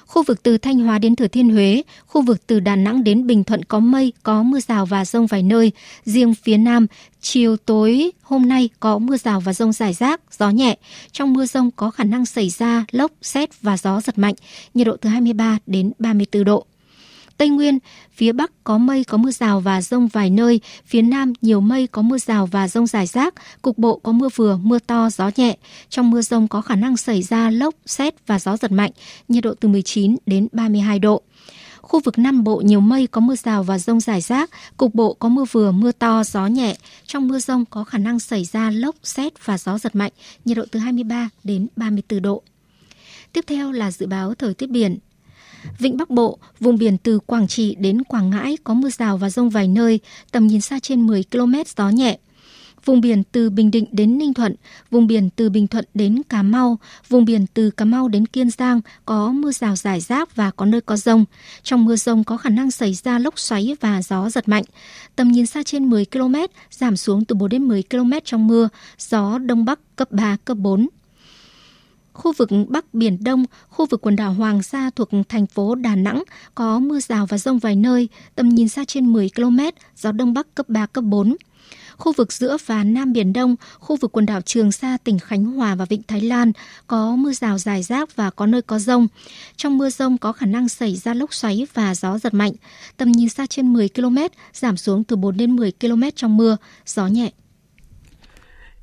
Khu 0.06 0.24
vực 0.24 0.44
từ 0.44 0.58
Thanh 0.58 0.80
Hóa 0.80 1.00
đến 1.00 1.16
Thừa 1.16 1.28
Thiên 1.28 1.50
Huế, 1.50 1.84
khu 2.08 2.22
vực 2.22 2.48
từ 2.48 2.60
Đà 2.60 2.76
Nẵng 2.76 3.04
đến 3.04 3.28
Bình 3.28 3.44
Thuận 3.44 3.66
có 3.66 3.80
mây, 3.80 4.14
có 4.24 4.44
mưa 4.44 4.60
rào 4.60 4.86
và 4.86 5.06
rông 5.06 5.28
vài 5.28 5.44
nơi. 5.44 5.72
Riêng 6.06 6.34
phía 6.34 6.58
Nam, 6.58 6.88
chiều 7.22 7.58
tối 7.58 8.12
hôm 8.22 8.50
nay 8.50 8.70
có 8.80 8.98
mưa 8.98 9.18
rào 9.18 9.40
và 9.40 9.54
rông 9.54 9.74
rải 9.74 9.94
rác, 9.94 10.22
gió 10.40 10.50
nhẹ. 10.50 10.78
Trong 11.12 11.34
mưa 11.34 11.46
rông 11.46 11.72
có 11.72 11.92
khả 11.92 12.04
năng 12.04 12.26
xảy 12.26 12.50
ra 12.50 12.86
lốc, 12.92 13.12
xét 13.22 13.62
và 13.62 13.78
gió 13.78 14.02
giật 14.02 14.18
mạnh, 14.18 14.36
nhiệt 14.74 14.88
độ 14.88 14.98
từ 14.98 15.10
23 15.10 15.58
đến 15.66 15.92
34 16.00 16.44
độ. 16.44 16.66
Tây 17.42 17.50
Nguyên, 17.50 17.80
phía 18.12 18.32
Bắc 18.32 18.52
có 18.64 18.78
mây 18.78 19.04
có 19.04 19.18
mưa 19.18 19.32
rào 19.32 19.60
và 19.60 19.82
rông 19.82 20.08
vài 20.08 20.30
nơi, 20.30 20.60
phía 20.86 21.02
Nam 21.02 21.34
nhiều 21.42 21.62
mây 21.62 21.88
có 21.88 22.02
mưa 22.02 22.18
rào 22.18 22.46
và 22.46 22.68
rông 22.68 22.88
rải 22.88 23.08
rác, 23.08 23.34
cục 23.62 23.78
bộ 23.78 24.00
có 24.04 24.12
mưa 24.12 24.30
vừa, 24.36 24.58
mưa 24.58 24.80
to, 24.80 25.10
gió 25.10 25.32
nhẹ. 25.36 25.58
Trong 25.90 26.12
mưa 26.12 26.22
rông 26.22 26.48
có 26.48 26.62
khả 26.62 26.76
năng 26.76 26.98
xảy 26.98 27.22
ra 27.22 27.50
lốc, 27.50 27.76
xét 27.86 28.28
và 28.28 28.40
gió 28.40 28.58
giật 28.58 28.72
mạnh, 28.72 28.92
nhiệt 29.28 29.44
độ 29.44 29.54
từ 29.60 29.68
19 29.68 30.18
đến 30.26 30.48
32 30.52 31.00
độ. 31.00 31.22
Khu 31.82 32.00
vực 32.00 32.20
Nam 32.20 32.44
Bộ 32.44 32.62
nhiều 32.66 32.80
mây 32.80 33.08
có 33.08 33.22
mưa 33.22 33.36
rào 33.36 33.64
và 33.64 33.80
rông 33.80 34.00
rải 34.00 34.22
rác, 34.22 34.50
cục 34.78 34.96
bộ 34.96 35.14
có 35.14 35.30
mưa 35.30 35.46
vừa, 35.52 35.72
mưa 35.72 35.92
to, 35.92 36.24
gió 36.24 36.48
nhẹ. 36.48 36.76
Trong 37.06 37.28
mưa 37.28 37.40
rông 37.40 37.66
có 37.66 37.84
khả 37.84 37.98
năng 37.98 38.20
xảy 38.20 38.46
ra 38.46 38.72
lốc, 38.72 38.96
xét 39.04 39.46
và 39.46 39.58
gió 39.58 39.78
giật 39.78 39.96
mạnh, 39.96 40.12
nhiệt 40.46 40.58
độ 40.58 40.64
từ 40.72 40.80
23 40.80 41.30
đến 41.44 41.68
34 41.76 42.22
độ. 42.22 42.44
Tiếp 43.34 43.46
theo 43.48 43.72
là 43.72 43.92
dự 43.92 44.06
báo 44.06 44.34
thời 44.34 44.54
tiết 44.54 44.70
biển. 44.70 44.98
Vịnh 45.80 45.98
Bắc 45.98 46.10
Bộ, 46.10 46.38
vùng 46.60 46.78
biển 46.78 46.98
từ 46.98 47.20
Quảng 47.20 47.48
Trị 47.48 47.76
đến 47.80 48.04
Quảng 48.04 48.30
Ngãi 48.30 48.58
có 48.64 48.74
mưa 48.74 48.90
rào 48.90 49.18
và 49.18 49.30
rông 49.30 49.50
vài 49.50 49.68
nơi, 49.68 50.00
tầm 50.32 50.48
nhìn 50.48 50.62
xa 50.62 50.80
trên 50.80 51.08
10 51.08 51.24
km 51.32 51.54
gió 51.78 51.90
nhẹ. 51.90 52.18
Vùng 52.86 53.02
biển 53.02 53.24
từ 53.32 53.50
Bình 53.50 53.72
Định 53.72 53.86
đến 53.92 54.18
Ninh 54.18 54.34
Thuận, 54.34 54.56
vùng 54.92 55.08
biển 55.08 55.30
từ 55.30 55.50
Bình 55.50 55.68
Thuận 55.68 55.86
đến 55.94 56.22
Cà 56.30 56.44
Mau, 56.44 56.80
vùng 57.10 57.26
biển 57.26 57.46
từ 57.54 57.70
Cà 57.70 57.86
Mau 57.86 58.08
đến 58.08 58.26
Kiên 58.26 58.50
Giang 58.50 58.82
có 59.06 59.32
mưa 59.32 59.52
rào 59.52 59.76
rải 59.76 60.00
rác 60.00 60.36
và 60.36 60.52
có 60.52 60.66
nơi 60.66 60.82
có 60.82 60.98
rông. 60.98 61.26
Trong 61.64 61.86
mưa 61.86 61.96
rông 61.96 62.24
có 62.24 62.38
khả 62.38 62.50
năng 62.50 62.72
xảy 62.72 62.94
ra 62.94 63.20
lốc 63.20 63.40
xoáy 63.40 63.76
và 63.80 64.02
gió 64.02 64.30
giật 64.30 64.50
mạnh. 64.50 64.64
Tầm 65.16 65.32
nhìn 65.32 65.46
xa 65.46 65.64
trên 65.64 65.90
10 65.90 66.06
km, 66.06 66.36
giảm 66.72 66.98
xuống 66.98 67.26
từ 67.26 67.36
4 67.36 67.50
đến 67.50 67.68
10 67.68 67.84
km 67.90 68.12
trong 68.24 68.48
mưa, 68.48 68.70
gió 68.98 69.38
Đông 69.38 69.66
Bắc 69.66 69.80
cấp 69.96 70.12
3, 70.12 70.38
cấp 70.46 70.58
4. 70.58 70.88
Khu 72.14 72.34
vực 72.38 72.50
Bắc 72.68 72.94
Biển 72.94 73.24
Đông, 73.24 73.46
khu 73.70 73.86
vực 73.86 74.02
quần 74.02 74.16
đảo 74.16 74.34
Hoàng 74.34 74.64
Sa 74.64 74.90
thuộc 74.96 75.10
thành 75.30 75.48
phố 75.48 75.76
Đà 75.76 75.96
Nẵng 75.96 76.24
có 76.56 76.80
mưa 76.80 77.00
rào 77.00 77.26
và 77.26 77.38
rông 77.38 77.60
vài 77.60 77.76
nơi, 77.76 78.10
tầm 78.36 78.50
nhìn 78.50 78.70
xa 78.70 78.86
trên 78.86 79.14
10 79.14 79.30
km, 79.36 79.60
gió 79.96 80.12
Đông 80.12 80.34
Bắc 80.34 80.56
cấp 80.56 80.70
3, 80.70 80.86
cấp 80.86 81.04
4. 81.04 81.36
Khu 81.98 82.14
vực 82.14 82.34
giữa 82.34 82.58
và 82.66 82.84
Nam 82.84 83.14
Biển 83.14 83.34
Đông, 83.34 83.56
khu 83.80 83.96
vực 83.96 84.12
quần 84.12 84.26
đảo 84.26 84.42
Trường 84.42 84.72
Sa, 84.72 84.98
tỉnh 85.04 85.20
Khánh 85.20 85.46
Hòa 85.46 85.76
và 85.76 85.86
Vịnh 85.86 86.04
Thái 86.04 86.22
Lan 86.22 86.52
có 86.88 87.16
mưa 87.16 87.34
rào 87.34 87.58
dài 87.58 87.84
rác 87.84 88.16
và 88.16 88.30
có 88.30 88.46
nơi 88.46 88.62
có 88.62 88.80
rông. 88.80 89.08
Trong 89.56 89.78
mưa 89.78 89.90
rông 89.90 90.18
có 90.18 90.32
khả 90.32 90.46
năng 90.46 90.70
xảy 90.70 90.96
ra 90.96 91.14
lốc 91.14 91.34
xoáy 91.34 91.68
và 91.74 91.96
gió 91.96 92.18
giật 92.18 92.34
mạnh. 92.34 92.54
Tầm 92.98 93.12
nhìn 93.12 93.30
xa 93.30 93.46
trên 93.46 93.74
10 93.74 93.90
km, 93.90 94.18
giảm 94.54 94.78
xuống 94.78 95.04
từ 95.04 95.16
4 95.16 95.38
đến 95.38 95.56
10 95.56 95.72
km 95.72 96.04
trong 96.16 96.38
mưa, 96.38 96.58
gió 96.86 97.08
nhẹ. 97.08 97.32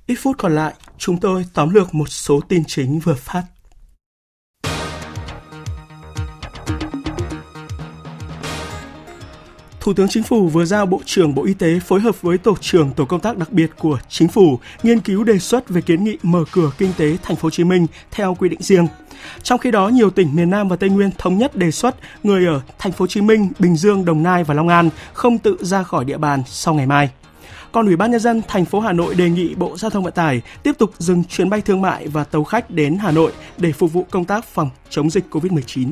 Ít 0.07 0.15
phút 0.15 0.39
còn 0.39 0.55
lại, 0.55 0.75
chúng 0.99 1.21
tôi 1.21 1.47
tóm 1.55 1.71
lược 1.75 1.95
một 1.95 2.09
số 2.09 2.41
tin 2.49 2.65
chính 2.65 2.99
vừa 2.99 3.15
phát. 3.15 3.43
Thủ 9.81 9.95
tướng 9.95 10.09
Chính 10.09 10.23
phủ 10.23 10.49
vừa 10.49 10.65
giao 10.65 10.87
Bộ 10.87 11.01
trưởng 11.05 11.35
Bộ 11.35 11.45
Y 11.45 11.55
tế 11.55 11.81
phối 11.81 12.01
hợp 12.01 12.23
với 12.23 12.39
Tổ 12.39 12.55
trưởng 12.61 12.91
Tổ 12.91 13.05
công 13.05 13.21
tác 13.21 13.37
đặc 13.39 13.53
biệt 13.53 13.71
của 13.79 13.99
Chính 14.09 14.29
phủ 14.29 14.59
nghiên 14.83 15.01
cứu 15.01 15.25
đề 15.25 15.39
xuất 15.39 15.69
về 15.69 15.81
kiến 15.81 16.05
nghị 16.05 16.19
mở 16.23 16.45
cửa 16.53 16.71
kinh 16.79 16.93
tế 16.97 17.17
Thành 17.23 17.37
phố 17.37 17.47
Hồ 17.47 17.51
Chí 17.51 17.65
Minh 17.65 17.87
theo 18.11 18.35
quy 18.35 18.49
định 18.49 18.63
riêng. 18.63 18.87
Trong 19.43 19.59
khi 19.59 19.71
đó, 19.71 19.89
nhiều 19.89 20.11
tỉnh 20.11 20.37
miền 20.37 20.51
Nam 20.51 20.69
và 20.69 20.77
Tây 20.77 20.91
Nguyên 20.91 21.11
thống 21.19 21.39
nhất 21.39 21.57
đề 21.57 21.71
xuất 21.71 21.97
người 22.23 22.47
ở 22.47 22.61
Thành 22.79 22.93
phố 22.93 23.03
Hồ 23.03 23.07
Chí 23.07 23.21
Minh, 23.21 23.49
Bình 23.59 23.77
Dương, 23.77 24.05
Đồng 24.05 24.23
Nai 24.23 24.45
và 24.45 24.55
Long 24.55 24.69
An 24.69 24.91
không 25.13 25.39
tự 25.39 25.57
ra 25.61 25.83
khỏi 25.83 26.05
địa 26.05 26.19
bàn 26.19 26.43
sau 26.47 26.75
ngày 26.75 26.87
mai. 26.87 27.11
Còn 27.73 27.87
Ủy 27.87 27.97
ban 27.97 28.11
nhân 28.11 28.21
dân 28.21 28.43
thành 28.49 28.65
phố 28.65 28.81
Hà 28.81 28.93
Nội 28.93 29.15
đề 29.15 29.31
nghị 29.31 29.55
Bộ 29.55 29.77
Giao 29.77 29.91
thông 29.91 30.05
Vận 30.05 30.13
tải 30.13 30.43
tiếp 30.63 30.79
tục 30.79 30.91
dừng 30.99 31.25
chuyến 31.25 31.51
bay 31.51 31.61
thương 31.61 31.81
mại 31.81 32.09
và 32.09 32.25
tàu 32.25 32.45
khách 32.45 32.71
đến 32.71 32.99
Hà 32.99 33.11
Nội 33.11 33.33
để 33.57 33.73
phục 33.73 33.93
vụ 33.93 34.07
công 34.11 34.25
tác 34.25 34.45
phòng 34.45 34.71
chống 34.91 35.11
dịch 35.11 35.25
COVID-19. 35.31 35.91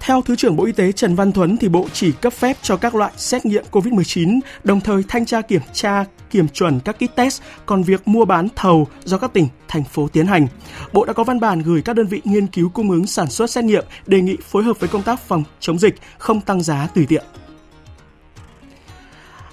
Theo 0.00 0.22
Thứ 0.22 0.36
trưởng 0.36 0.56
Bộ 0.56 0.64
Y 0.64 0.72
tế 0.72 0.92
Trần 0.92 1.14
Văn 1.14 1.32
Thuấn 1.32 1.56
thì 1.56 1.68
Bộ 1.68 1.86
chỉ 1.92 2.12
cấp 2.12 2.32
phép 2.32 2.56
cho 2.62 2.76
các 2.76 2.94
loại 2.94 3.12
xét 3.16 3.46
nghiệm 3.46 3.64
COVID-19, 3.70 4.40
đồng 4.64 4.80
thời 4.80 5.02
thanh 5.08 5.26
tra 5.26 5.40
kiểm 5.40 5.62
tra 5.72 6.04
kiểm 6.30 6.48
chuẩn 6.48 6.80
các 6.80 6.96
kit 6.96 7.16
test, 7.16 7.42
còn 7.66 7.82
việc 7.82 8.08
mua 8.08 8.24
bán 8.24 8.48
thầu 8.56 8.86
do 9.04 9.18
các 9.18 9.32
tỉnh, 9.32 9.48
thành 9.68 9.84
phố 9.84 10.08
tiến 10.12 10.26
hành. 10.26 10.46
Bộ 10.92 11.04
đã 11.04 11.12
có 11.12 11.24
văn 11.24 11.40
bản 11.40 11.62
gửi 11.62 11.82
các 11.82 11.96
đơn 11.96 12.06
vị 12.06 12.20
nghiên 12.24 12.46
cứu 12.46 12.68
cung 12.68 12.90
ứng 12.90 13.06
sản 13.06 13.30
xuất 13.30 13.50
xét 13.50 13.64
nghiệm 13.64 13.84
đề 14.06 14.20
nghị 14.20 14.36
phối 14.42 14.62
hợp 14.62 14.80
với 14.80 14.88
công 14.88 15.02
tác 15.02 15.20
phòng 15.20 15.44
chống 15.60 15.78
dịch, 15.78 15.94
không 16.18 16.40
tăng 16.40 16.62
giá 16.62 16.88
tùy 16.94 17.06
tiện. 17.08 17.24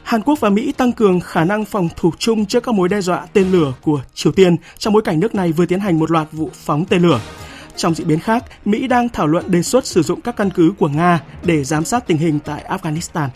Hàn 0.07 0.21
Quốc 0.21 0.39
và 0.39 0.49
Mỹ 0.49 0.71
tăng 0.71 0.91
cường 0.91 1.19
khả 1.19 1.43
năng 1.43 1.65
phòng 1.65 1.89
thủ 1.95 2.11
chung 2.19 2.45
trước 2.45 2.63
các 2.63 2.75
mối 2.75 2.89
đe 2.89 3.01
dọa 3.01 3.25
tên 3.33 3.51
lửa 3.51 3.73
của 3.81 4.01
Triều 4.13 4.31
Tiên 4.31 4.55
trong 4.77 4.93
bối 4.93 5.01
cảnh 5.05 5.19
nước 5.19 5.35
này 5.35 5.51
vừa 5.51 5.65
tiến 5.65 5.79
hành 5.79 5.99
một 5.99 6.11
loạt 6.11 6.27
vụ 6.31 6.49
phóng 6.53 6.85
tên 6.85 7.01
lửa. 7.01 7.19
Trong 7.75 7.93
diễn 7.95 8.07
biến 8.07 8.19
khác, 8.19 8.43
Mỹ 8.65 8.87
đang 8.87 9.09
thảo 9.09 9.27
luận 9.27 9.51
đề 9.51 9.61
xuất 9.61 9.85
sử 9.85 10.01
dụng 10.01 10.21
các 10.21 10.35
căn 10.35 10.49
cứ 10.49 10.73
của 10.79 10.87
Nga 10.87 11.21
để 11.43 11.63
giám 11.63 11.83
sát 11.83 12.07
tình 12.07 12.17
hình 12.17 12.39
tại 12.39 12.65
Afghanistan. 12.69 13.27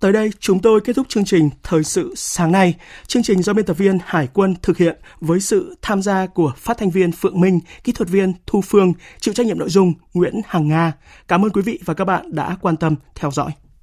Tới 0.00 0.12
đây, 0.12 0.30
chúng 0.40 0.58
tôi 0.58 0.80
kết 0.80 0.92
thúc 0.96 1.08
chương 1.08 1.24
trình 1.24 1.50
Thời 1.62 1.84
sự 1.84 2.12
sáng 2.16 2.52
nay. 2.52 2.74
Chương 3.06 3.22
trình 3.22 3.42
do 3.42 3.52
biên 3.52 3.64
tập 3.64 3.78
viên 3.78 3.98
Hải 4.04 4.28
quân 4.34 4.54
thực 4.62 4.76
hiện 4.76 4.96
với 5.20 5.40
sự 5.40 5.76
tham 5.82 6.02
gia 6.02 6.26
của 6.26 6.52
phát 6.56 6.78
thanh 6.78 6.90
viên 6.90 7.12
Phượng 7.12 7.40
Minh, 7.40 7.60
kỹ 7.84 7.92
thuật 7.92 8.08
viên 8.08 8.32
Thu 8.46 8.60
Phương, 8.60 8.92
chịu 9.20 9.34
trách 9.34 9.46
nhiệm 9.46 9.58
nội 9.58 9.68
dung 9.70 9.92
Nguyễn 10.14 10.34
Hằng 10.46 10.68
Nga. 10.68 10.92
Cảm 11.28 11.44
ơn 11.44 11.50
quý 11.50 11.62
vị 11.62 11.78
và 11.84 11.94
các 11.94 12.04
bạn 12.04 12.34
đã 12.34 12.56
quan 12.60 12.76
tâm 12.76 12.94
theo 13.14 13.30
dõi. 13.30 13.50